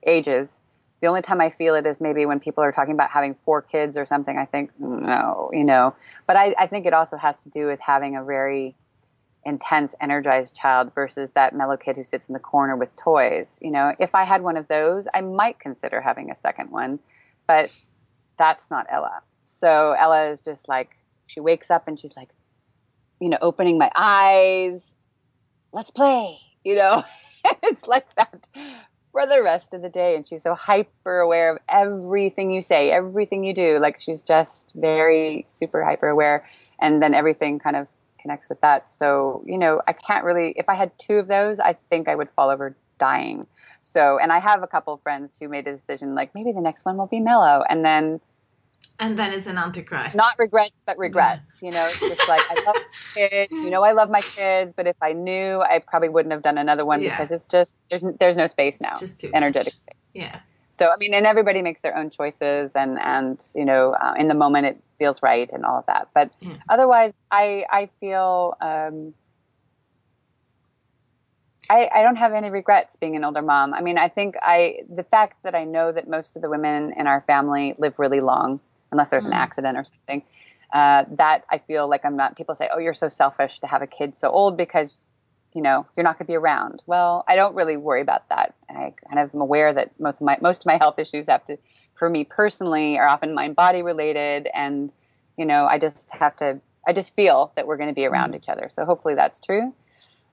[0.05, 0.61] ages,
[1.01, 3.61] the only time I feel it is maybe when people are talking about having four
[3.61, 4.37] kids or something.
[4.37, 5.95] I think no, you know.
[6.27, 8.75] But I, I think it also has to do with having a very
[9.45, 13.47] intense, energized child versus that mellow kid who sits in the corner with toys.
[13.61, 16.99] You know, if I had one of those, I might consider having a second one.
[17.47, 17.69] But
[18.39, 19.21] that's not Ella.
[19.43, 22.29] So Ella is just like, she wakes up and she's like,
[23.19, 24.81] you know, opening my eyes,
[25.71, 27.03] let's play, you know,
[27.63, 28.49] it's like that
[29.11, 30.15] for the rest of the day.
[30.15, 33.77] And she's so hyper aware of everything you say, everything you do.
[33.79, 36.47] Like she's just very super hyper aware.
[36.79, 37.87] And then everything kind of
[38.21, 38.89] connects with that.
[38.89, 42.15] So, you know, I can't really, if I had two of those, I think I
[42.15, 43.47] would fall over dying.
[43.81, 46.61] So, and I have a couple of friends who made a decision like maybe the
[46.61, 47.63] next one will be mellow.
[47.67, 48.21] And then
[48.99, 50.15] and then it's an antichrist.
[50.15, 51.41] Not regrets, but regrets.
[51.61, 51.69] Yeah.
[51.69, 52.75] You know, it's just like I love
[53.13, 53.51] kids.
[53.51, 56.57] You know, I love my kids, but if I knew, I probably wouldn't have done
[56.57, 57.17] another one yeah.
[57.17, 58.95] because it's just there's there's no space now.
[58.97, 59.73] Just too energetic.
[59.73, 59.95] Space.
[60.13, 60.39] Yeah.
[60.77, 64.27] So I mean, and everybody makes their own choices, and and you know, uh, in
[64.27, 66.09] the moment it feels right and all of that.
[66.13, 66.55] But yeah.
[66.67, 68.57] otherwise, I I feel.
[68.61, 69.13] Um,
[71.71, 73.75] I, I don't have any regrets being an older mom.
[73.75, 76.93] I mean, I think I the fact that I know that most of the women
[76.97, 78.59] in our family live really long
[78.91, 79.27] unless there's mm.
[79.27, 80.23] an accident or something.
[80.71, 82.37] Uh, that I feel like I'm not.
[82.37, 84.97] People say, "Oh, you're so selfish to have a kid so old because."
[85.55, 86.83] You know, you're not going to be around.
[86.85, 88.53] Well, I don't really worry about that.
[88.69, 91.43] I kind of am aware that most of my most of my health issues have
[91.45, 91.57] to,
[91.97, 94.91] for me personally, are often mind body related, and
[95.39, 96.61] you know, I just have to.
[96.87, 98.35] I just feel that we're going to be around mm.
[98.35, 98.69] each other.
[98.69, 99.73] So hopefully that's true.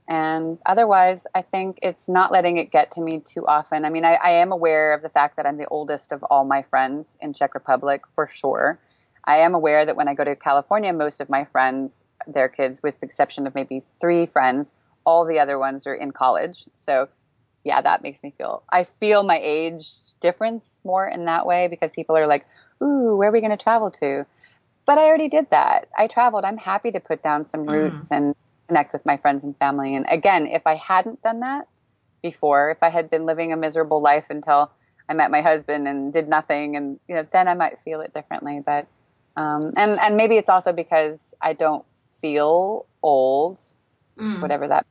[0.08, 3.84] And otherwise, I think it's not letting it get to me too often.
[3.84, 6.44] I mean, I, I, am aware of the fact that I'm the oldest of all
[6.44, 8.78] my friends in Czech Republic, for sure.
[9.24, 11.92] I am aware that when I go to California, most of my friends,
[12.28, 14.72] their kids, with the exception of maybe three friends,
[15.04, 16.66] all the other ones are in college.
[16.76, 17.08] So,
[17.64, 19.88] yeah, that makes me feel, I feel my age
[20.20, 22.46] difference more in that way because people are like,
[22.80, 24.24] ooh, where are we going to travel to?
[24.86, 25.88] But I already did that.
[25.98, 26.44] I traveled.
[26.44, 28.16] I'm happy to put down some roots mm.
[28.16, 28.36] and
[28.68, 29.94] connect with my friends and family.
[29.94, 31.68] And again, if I hadn't done that
[32.22, 34.70] before, if I had been living a miserable life until
[35.08, 38.12] I met my husband and did nothing, and you know, then I might feel it
[38.12, 38.60] differently.
[38.64, 38.86] But
[39.36, 41.84] um, and and maybe it's also because I don't
[42.20, 43.58] feel old,
[44.18, 44.40] mm.
[44.40, 44.86] whatever that.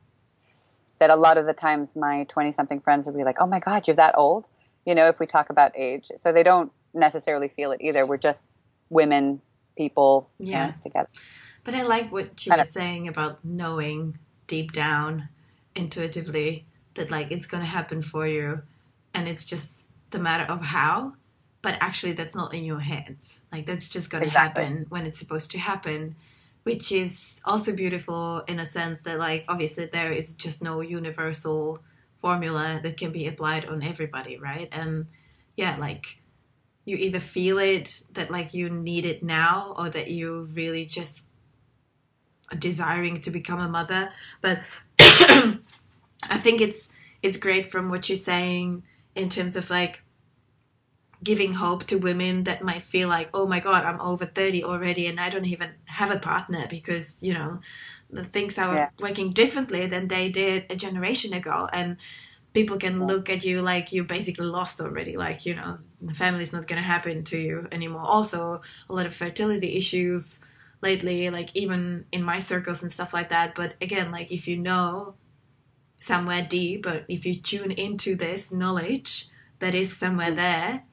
[0.98, 3.86] That a lot of the times my twenty-something friends will be like, "Oh my God,
[3.86, 4.46] you're that old,"
[4.86, 6.10] you know, if we talk about age.
[6.20, 8.06] So they don't necessarily feel it either.
[8.06, 8.42] We're just
[8.88, 9.42] women,
[9.76, 10.72] people, yeah.
[10.82, 11.08] together.
[11.66, 15.28] But I like what you were saying about knowing deep down,
[15.74, 16.64] intuitively,
[16.94, 18.62] that like it's going to happen for you,
[19.12, 21.14] and it's just the matter of how.
[21.62, 23.42] But actually, that's not in your hands.
[23.50, 24.62] Like that's just going to exactly.
[24.62, 26.14] happen when it's supposed to happen,
[26.62, 31.80] which is also beautiful in a sense that like obviously there is just no universal
[32.20, 34.68] formula that can be applied on everybody, right?
[34.70, 35.08] And
[35.56, 36.20] yeah, like
[36.84, 41.25] you either feel it that like you need it now or that you really just
[42.58, 44.10] desiring to become a mother
[44.40, 44.60] but
[44.98, 45.58] i
[46.38, 46.88] think it's
[47.22, 48.82] it's great from what you're saying
[49.14, 50.02] in terms of like
[51.24, 55.06] giving hope to women that might feel like oh my god i'm over 30 already
[55.06, 57.58] and i don't even have a partner because you know
[58.10, 58.88] the things are yeah.
[59.00, 61.68] working differently than they did a generation ago.
[61.72, 61.96] And
[62.52, 66.54] people can look at you like you're basically lost already like you know the family's
[66.54, 68.02] not going to happen to you anymore.
[68.02, 70.40] Also a lot of fertility issues
[70.82, 73.54] lately, like even in my circles and stuff like that.
[73.54, 75.14] But again, like if you know
[75.98, 79.28] somewhere deep, but if you tune into this knowledge
[79.58, 80.84] that is somewhere there,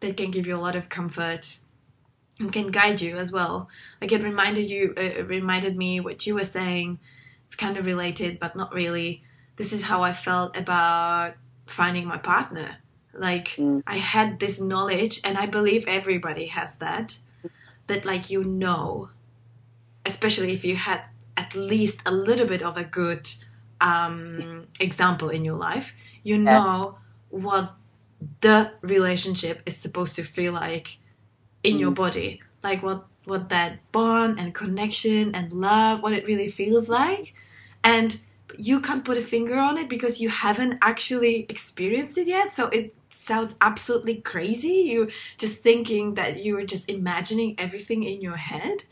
[0.00, 1.58] that can give you a lot of comfort
[2.38, 3.68] and can guide you as well.
[4.00, 6.98] Like it reminded you, uh, it reminded me what you were saying.
[7.46, 9.22] It's kind of related, but not really.
[9.56, 11.34] This is how I felt about
[11.66, 12.78] finding my partner.
[13.14, 13.82] Like mm.
[13.86, 17.18] I had this knowledge, and I believe everybody has that.
[17.86, 19.10] That like you know,
[20.06, 21.02] especially if you had
[21.36, 23.28] at least a little bit of a good
[23.80, 26.96] um, example in your life, you know
[27.30, 27.38] yeah.
[27.38, 27.74] what
[28.40, 30.98] the relationship is supposed to feel like
[31.62, 31.80] in mm.
[31.80, 32.42] your body.
[32.62, 37.34] Like what what that bond and connection and love what it really feels like.
[37.82, 38.18] And
[38.56, 42.54] you can't put a finger on it because you haven't actually experienced it yet.
[42.54, 44.86] So it sounds absolutely crazy.
[44.92, 45.08] You
[45.38, 48.84] just thinking that you're just imagining everything in your head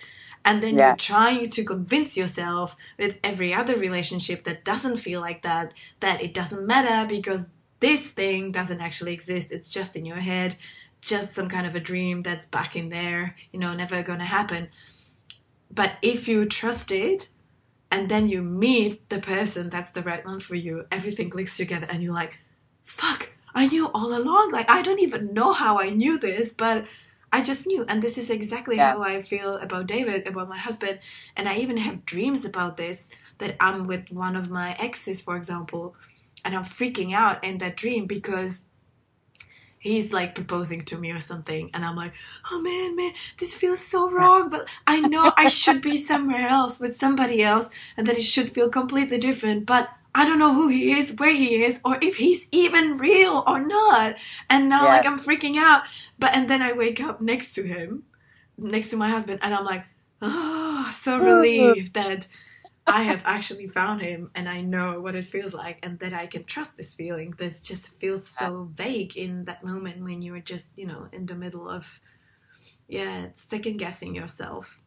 [0.44, 0.88] and then yeah.
[0.88, 6.22] you're trying to convince yourself with every other relationship that doesn't feel like that that
[6.22, 7.48] it doesn't matter because
[7.80, 9.50] this thing doesn't actually exist.
[9.50, 10.56] It's just in your head
[11.00, 14.68] just some kind of a dream that's back in there you know never gonna happen.
[15.70, 17.28] But if you trust it
[17.90, 21.86] and then you meet the person that's the right one for you everything clicks together
[21.90, 22.38] and you're like
[22.82, 24.50] fuck i knew all along.
[24.52, 26.86] Like i don't even know how i knew this but
[27.34, 28.92] I just knew, and this is exactly yeah.
[28.92, 31.00] how I feel about David, about my husband,
[31.36, 33.08] and I even have dreams about this.
[33.38, 35.96] That I'm with one of my exes, for example,
[36.44, 38.66] and I'm freaking out in that dream because
[39.80, 42.14] he's like proposing to me or something and i'm like
[42.50, 46.80] oh man man this feels so wrong but i know i should be somewhere else
[46.80, 50.68] with somebody else and that it should feel completely different but I don't know who
[50.68, 54.16] he is, where he is, or if he's even real or not.
[54.48, 54.88] And now, yeah.
[54.90, 55.82] like, I'm freaking out.
[56.18, 58.04] But, and then I wake up next to him,
[58.56, 59.84] next to my husband, and I'm like,
[60.22, 62.28] oh, so relieved that
[62.86, 66.26] I have actually found him and I know what it feels like and that I
[66.26, 67.34] can trust this feeling.
[67.38, 71.34] This just feels so vague in that moment when you're just, you know, in the
[71.34, 72.00] middle of,
[72.86, 74.78] yeah, second guessing yourself.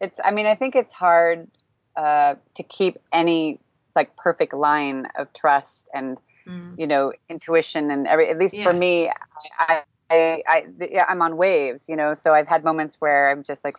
[0.00, 1.48] It's, I mean, I think it's hard
[1.96, 3.60] uh, to keep any
[3.96, 6.74] like perfect line of trust and mm.
[6.78, 8.64] you know intuition and every at least yeah.
[8.64, 9.10] for me
[9.58, 10.66] I, I I
[11.08, 12.14] I'm on waves you know?
[12.14, 13.76] So I've had moments where I'm just like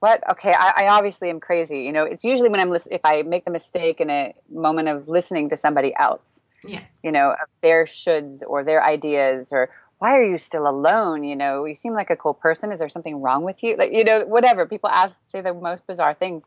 [0.00, 0.22] what?
[0.32, 2.04] Okay I, I obviously am crazy you know?
[2.04, 5.56] It's usually when I'm if I make the mistake in a moment of listening to
[5.56, 6.22] somebody else
[6.66, 6.82] yeah.
[7.02, 11.22] you know their shoulds or their ideas or why are you still alone?
[11.22, 11.64] You know?
[11.64, 12.72] You seem like a cool person.
[12.72, 13.76] Is there something wrong with you?
[13.76, 14.66] Like you know whatever.
[14.66, 16.42] People ask say the most bizarre things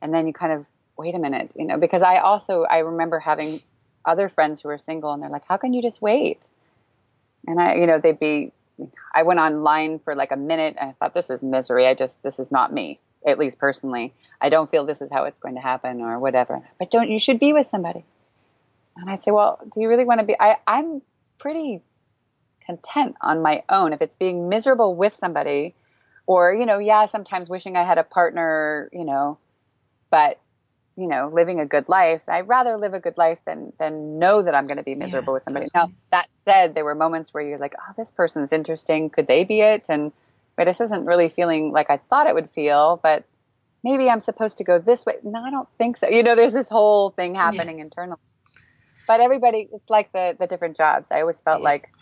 [0.00, 0.66] and then you kind of
[0.98, 3.62] wait a minute, you know, because I also I remember having
[4.04, 6.48] other friends who were single and they're like, how can you just wait?
[7.46, 8.52] And I, you know, they'd be,
[9.14, 11.86] I went online for like a minute and I thought, this is misery.
[11.86, 14.12] I just, this is not me, at least personally.
[14.40, 16.62] I don't feel this is how it's going to happen or whatever.
[16.78, 18.04] But don't, you should be with somebody.
[18.96, 20.36] And I'd say, well, do you really want to be?
[20.38, 21.02] I, I'm
[21.38, 21.80] pretty
[22.66, 23.92] content on my own.
[23.92, 25.74] If it's being miserable with somebody,
[26.26, 29.38] or, you know, yeah, sometimes wishing I had a partner, you know,
[30.10, 30.38] but
[30.98, 32.22] you know, living a good life.
[32.26, 35.32] I'd rather live a good life than than know that I'm going to be miserable
[35.32, 35.68] yeah, with somebody.
[35.72, 39.08] Now that said, there were moments where you're like, oh, this person's interesting.
[39.08, 39.86] Could they be it?
[39.88, 40.12] And
[40.56, 42.98] but this isn't really feeling like I thought it would feel.
[43.00, 43.24] But
[43.84, 45.14] maybe I'm supposed to go this way.
[45.22, 46.08] No, I don't think so.
[46.08, 47.84] You know, there's this whole thing happening yeah.
[47.84, 48.20] internally.
[49.06, 51.12] But everybody, it's like the the different jobs.
[51.12, 51.64] I always felt yeah.
[51.64, 51.92] like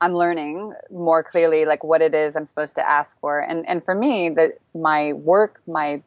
[0.00, 3.40] I'm learning more clearly like what it is I'm supposed to ask for.
[3.40, 6.02] And and for me, that my work, my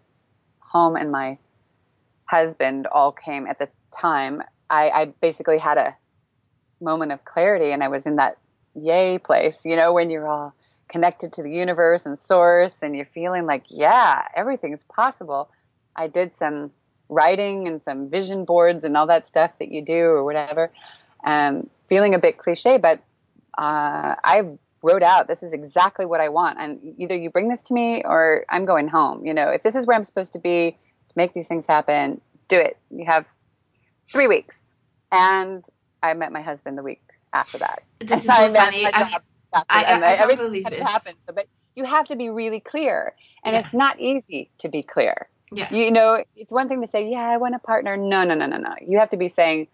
[0.59, 1.37] home, and my
[2.29, 5.95] husband all came at the time, I, I basically had a
[6.79, 8.37] moment of clarity and I was in that
[8.75, 10.53] yay place, you know, when you're all
[10.89, 15.49] connected to the universe and source and you're feeling like, yeah, everything's possible.
[15.95, 16.71] I did some
[17.09, 20.71] writing and some vision boards and all that stuff that you do or whatever.
[21.23, 23.01] Um, feeling a bit cliche, but
[23.57, 24.43] uh, I
[24.83, 26.59] wrote out this is exactly what I want.
[26.59, 29.25] And either you bring this to me or I'm going home.
[29.25, 30.77] You know, if this is where I'm supposed to be,
[31.15, 32.21] make these things happen.
[32.47, 32.77] Do it.
[32.89, 33.25] You have
[34.11, 34.63] three weeks.
[35.11, 35.65] And
[36.03, 37.01] I met my husband the week
[37.33, 37.83] after that.
[37.99, 38.85] This is so funny.
[38.85, 39.19] I,
[39.53, 40.79] I, I, I believe this.
[40.79, 43.13] Happened, but you have to be really clear.
[43.43, 43.61] And yeah.
[43.61, 45.29] it's not easy to be clear.
[45.51, 45.73] Yeah.
[45.73, 47.97] You know, it's one thing to say, yeah, I want a partner.
[47.97, 48.75] No, no, no, no, no.
[48.85, 49.67] You have to be saying,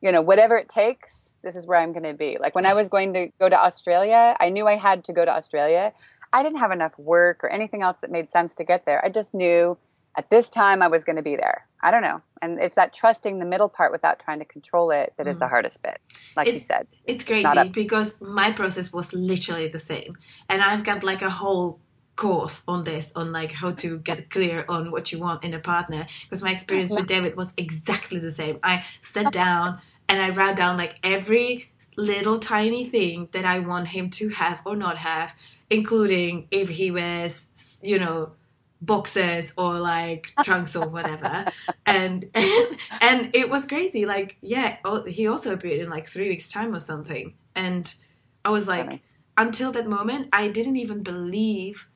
[0.00, 2.36] you know, whatever it takes, this is where I'm going to be.
[2.40, 5.24] Like when I was going to go to Australia, I knew I had to go
[5.24, 5.92] to Australia.
[6.32, 9.04] I didn't have enough work or anything else that made sense to get there.
[9.04, 9.78] I just knew
[10.16, 11.66] at this time I was going to be there.
[11.82, 12.20] I don't know.
[12.42, 15.32] And it's that trusting the middle part without trying to control it that mm.
[15.32, 15.50] is the mm.
[15.50, 15.98] hardest bit.
[16.36, 16.86] Like it's, you said.
[17.04, 20.16] It's crazy because my process was literally the same.
[20.48, 21.80] And I've got like a whole
[22.16, 25.58] course on this on like how to get clear on what you want in a
[25.58, 28.58] partner because my experience with David was exactly the same.
[28.62, 33.88] I sat down and I wrote down like every little tiny thing that I want
[33.88, 35.34] him to have or not have
[35.70, 37.46] including if he wears,
[37.80, 38.32] you know,
[38.82, 41.44] boxers or like trunks or whatever
[41.86, 44.76] and, and and it was crazy like yeah
[45.06, 47.94] he also appeared in like three weeks time or something and
[48.44, 49.00] i was like
[49.36, 51.88] until that moment i didn't even believe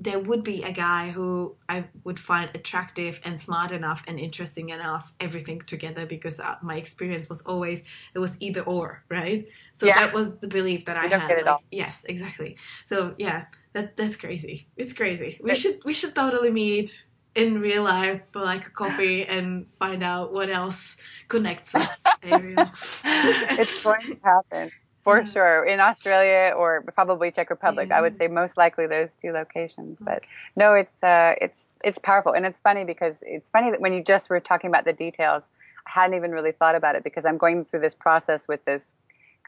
[0.00, 4.70] there would be a guy who I would find attractive and smart enough and interesting
[4.70, 7.82] enough, everything together, because uh, my experience was always
[8.14, 9.46] it was either or, right?
[9.74, 10.00] So yeah.
[10.00, 11.44] that was the belief that I had.
[11.44, 12.56] Like, yes, exactly.
[12.86, 14.68] So yeah, that that's crazy.
[14.76, 15.38] It's crazy.
[15.42, 20.02] We should we should totally meet in real life for like a coffee and find
[20.02, 20.96] out what else
[21.28, 21.88] connects us.
[22.22, 24.70] it's going to happen
[25.02, 25.32] for mm-hmm.
[25.32, 27.88] sure in Australia or probably Czech Republic.
[27.88, 27.98] Yeah.
[27.98, 29.96] I would say most likely those two locations.
[29.96, 30.04] Mm-hmm.
[30.04, 30.22] But
[30.56, 34.02] no, it's uh, it's it's powerful, and it's funny because it's funny that when you
[34.02, 35.44] just were talking about the details,
[35.86, 38.82] I hadn't even really thought about it because I'm going through this process with this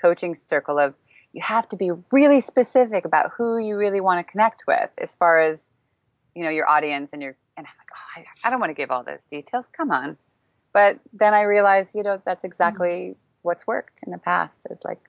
[0.00, 0.94] coaching circle of
[1.32, 5.14] you have to be really specific about who you really want to connect with as
[5.14, 5.70] far as
[6.34, 8.74] you know your audience and your and I'm like oh I, I don't want to
[8.74, 10.16] give all those details come on
[10.72, 13.18] but then I realized you know that's exactly mm-hmm.
[13.42, 15.00] what's worked in the past is like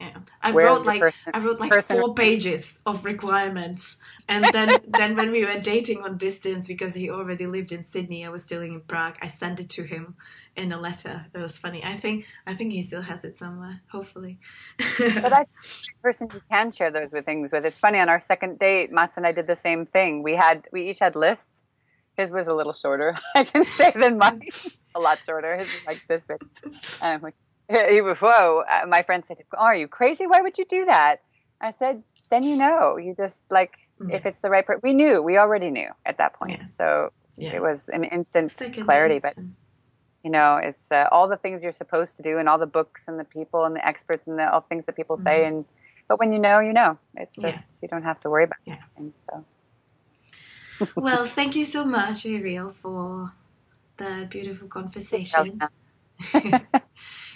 [0.00, 0.18] yeah.
[0.40, 3.96] I wrote like person, I wrote like four pages of requirements,
[4.28, 8.24] and then then when we were dating on distance because he already lived in Sydney,
[8.24, 9.16] I was still in Prague.
[9.20, 10.14] I sent it to him
[10.58, 11.26] in a letter.
[11.34, 11.82] It was funny.
[11.84, 13.80] I think I think he still has it somewhere.
[13.90, 14.38] Hopefully.
[14.98, 15.46] but I
[16.02, 17.64] person you can share those with things with.
[17.64, 20.22] It's funny on our second date, Mats and I did the same thing.
[20.22, 21.44] We had we each had lists.
[22.16, 24.42] His was a little shorter, I can say, than mine.
[24.94, 25.56] a lot shorter.
[25.56, 26.38] His was like this big.
[27.00, 27.36] And like,
[27.68, 28.64] he was, whoa.
[28.68, 30.26] Uh, my friend said, oh, Are you crazy?
[30.26, 31.22] Why would you do that?
[31.60, 32.96] I said, Then you know.
[32.96, 34.10] You just like, mm-hmm.
[34.10, 34.80] if it's the right person.
[34.82, 35.22] We knew.
[35.22, 36.58] We already knew at that point.
[36.58, 36.66] Yeah.
[36.76, 37.54] So yeah.
[37.54, 38.52] it was an instant
[38.84, 39.20] clarity.
[39.20, 39.36] But,
[40.24, 43.04] you know, it's uh, all the things you're supposed to do and all the books
[43.06, 45.26] and the people and the experts and the, all things that people mm-hmm.
[45.26, 45.44] say.
[45.46, 45.64] And
[46.08, 46.98] But when you know, you know.
[47.16, 47.62] It's just, yeah.
[47.82, 48.82] you don't have to worry about yeah.
[48.96, 49.14] things.
[49.30, 49.44] So.
[50.96, 53.32] well, thank you so much, Ariel, for
[53.96, 55.60] the beautiful conversation.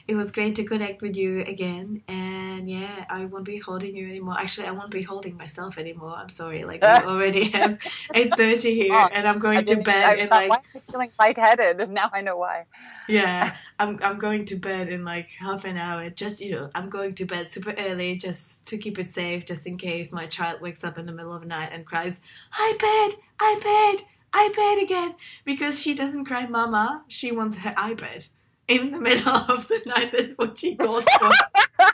[0.08, 2.02] it was great to connect with you again.
[2.08, 4.36] And yeah, I won't be holding you anymore.
[4.38, 6.14] Actually, I won't be holding myself anymore.
[6.16, 6.64] I'm sorry.
[6.64, 7.78] Like we already have
[8.14, 10.04] eight thirty here, oh, and I'm going to bed.
[10.04, 11.80] I, in like why am I feeling lightheaded?
[11.80, 12.66] And now I know why.
[13.08, 16.10] Yeah, I'm I'm going to bed in like half an hour.
[16.10, 19.66] Just you know, I'm going to bed super early just to keep it safe, just
[19.66, 22.20] in case my child wakes up in the middle of the night and cries,
[22.52, 25.14] i bed "iPad, iPad." iPad again
[25.44, 28.28] because she doesn't cry mama she wants her iPad
[28.72, 30.12] in the middle of the night.
[30.12, 31.30] That's what she calls for.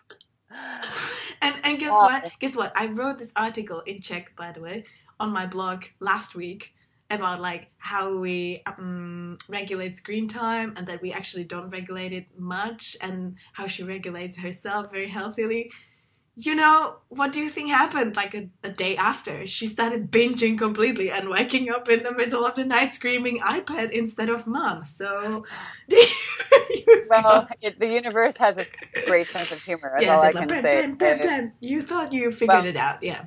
[1.42, 2.30] and and guess what?
[2.40, 2.72] Guess what?
[2.74, 4.84] I wrote this article in Czech, by the way,
[5.18, 6.74] on my blog last week
[7.10, 12.26] about like how we um, regulate screen time and that we actually don't regulate it
[12.38, 15.70] much and how she regulates herself very healthily
[16.40, 19.44] you know, what do you think happened like a, a, day after?
[19.44, 23.90] She started binging completely and waking up in the middle of the night screaming iPad
[23.90, 24.84] instead of mom.
[24.86, 25.44] So,
[27.10, 28.66] well, it, the universe has a
[29.06, 29.90] great sense of humor.
[29.94, 30.80] That's yes, all I can bam, say.
[30.82, 31.52] Bam, bam, bam.
[31.58, 33.24] You thought you figured well, it out, yeah.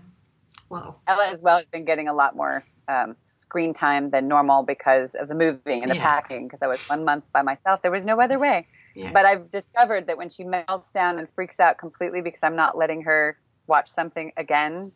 [0.70, 4.64] Well, Ella as well has been getting a lot more um, screen time than normal
[4.64, 6.02] because of the moving and the yeah.
[6.02, 6.48] packing.
[6.48, 8.68] Because I was one month by myself, there was no other way.
[8.96, 9.12] Yeah.
[9.12, 12.78] But I've discovered that when she melts down and freaks out completely because I'm not
[12.78, 13.38] letting her
[13.68, 14.92] watch something again,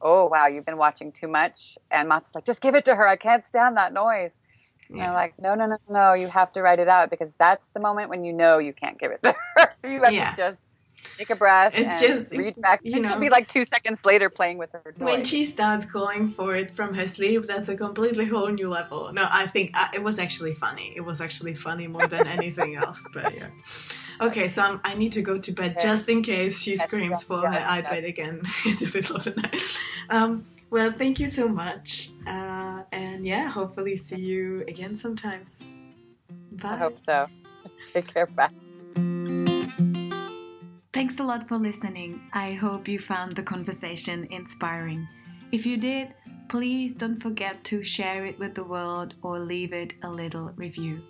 [0.00, 1.78] oh wow, you've been watching too much.
[1.90, 3.06] And Matt's like, just give it to her.
[3.06, 4.30] I can't stand that noise.
[4.90, 5.02] Yeah.
[5.02, 6.14] And I'm like, no, no, no, no.
[6.14, 8.98] You have to write it out because that's the moment when you know you can't
[8.98, 9.74] give it to her.
[9.88, 10.30] you have yeah.
[10.30, 10.58] to just
[11.16, 11.72] take a breath.
[11.74, 12.80] It's just reach back.
[12.82, 14.94] You know, she'll be like two seconds later playing with her.
[14.98, 15.04] Toy.
[15.04, 19.12] When she starts calling for it from her sleep, that's a completely whole new level.
[19.12, 20.92] No, I think uh, it was actually funny.
[20.96, 23.04] It was actually funny more than anything else.
[23.12, 23.48] But yeah.
[24.20, 25.86] Okay, so I'm, i need to go to bed okay.
[25.86, 29.62] just in case she screams for her iPad again in the middle of the night.
[30.10, 32.10] Um, well, thank you so much.
[32.26, 35.62] Uh, and yeah, hopefully see you again sometimes.
[36.52, 36.68] Bye.
[36.70, 37.26] I hope so.
[37.92, 38.26] Take care.
[38.26, 38.50] Bye.
[40.92, 42.22] Thanks a lot for listening.
[42.32, 45.06] I hope you found the conversation inspiring.
[45.52, 46.14] If you did,
[46.48, 51.02] please don't forget to share it with the world or leave it a little review.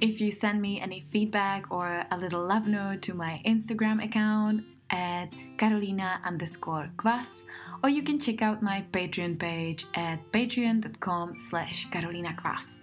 [0.00, 4.62] If you send me any feedback or a little love note to my Instagram account
[4.90, 7.42] at Carolina underscore Kvass,
[7.82, 12.80] or you can check out my Patreon page at patreon.com slash Carolina Kvass.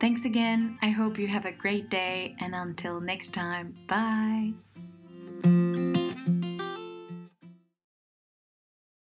[0.00, 0.78] Thanks again.
[0.82, 4.65] I hope you have a great day, and until next time, bye
[5.46, 6.05] you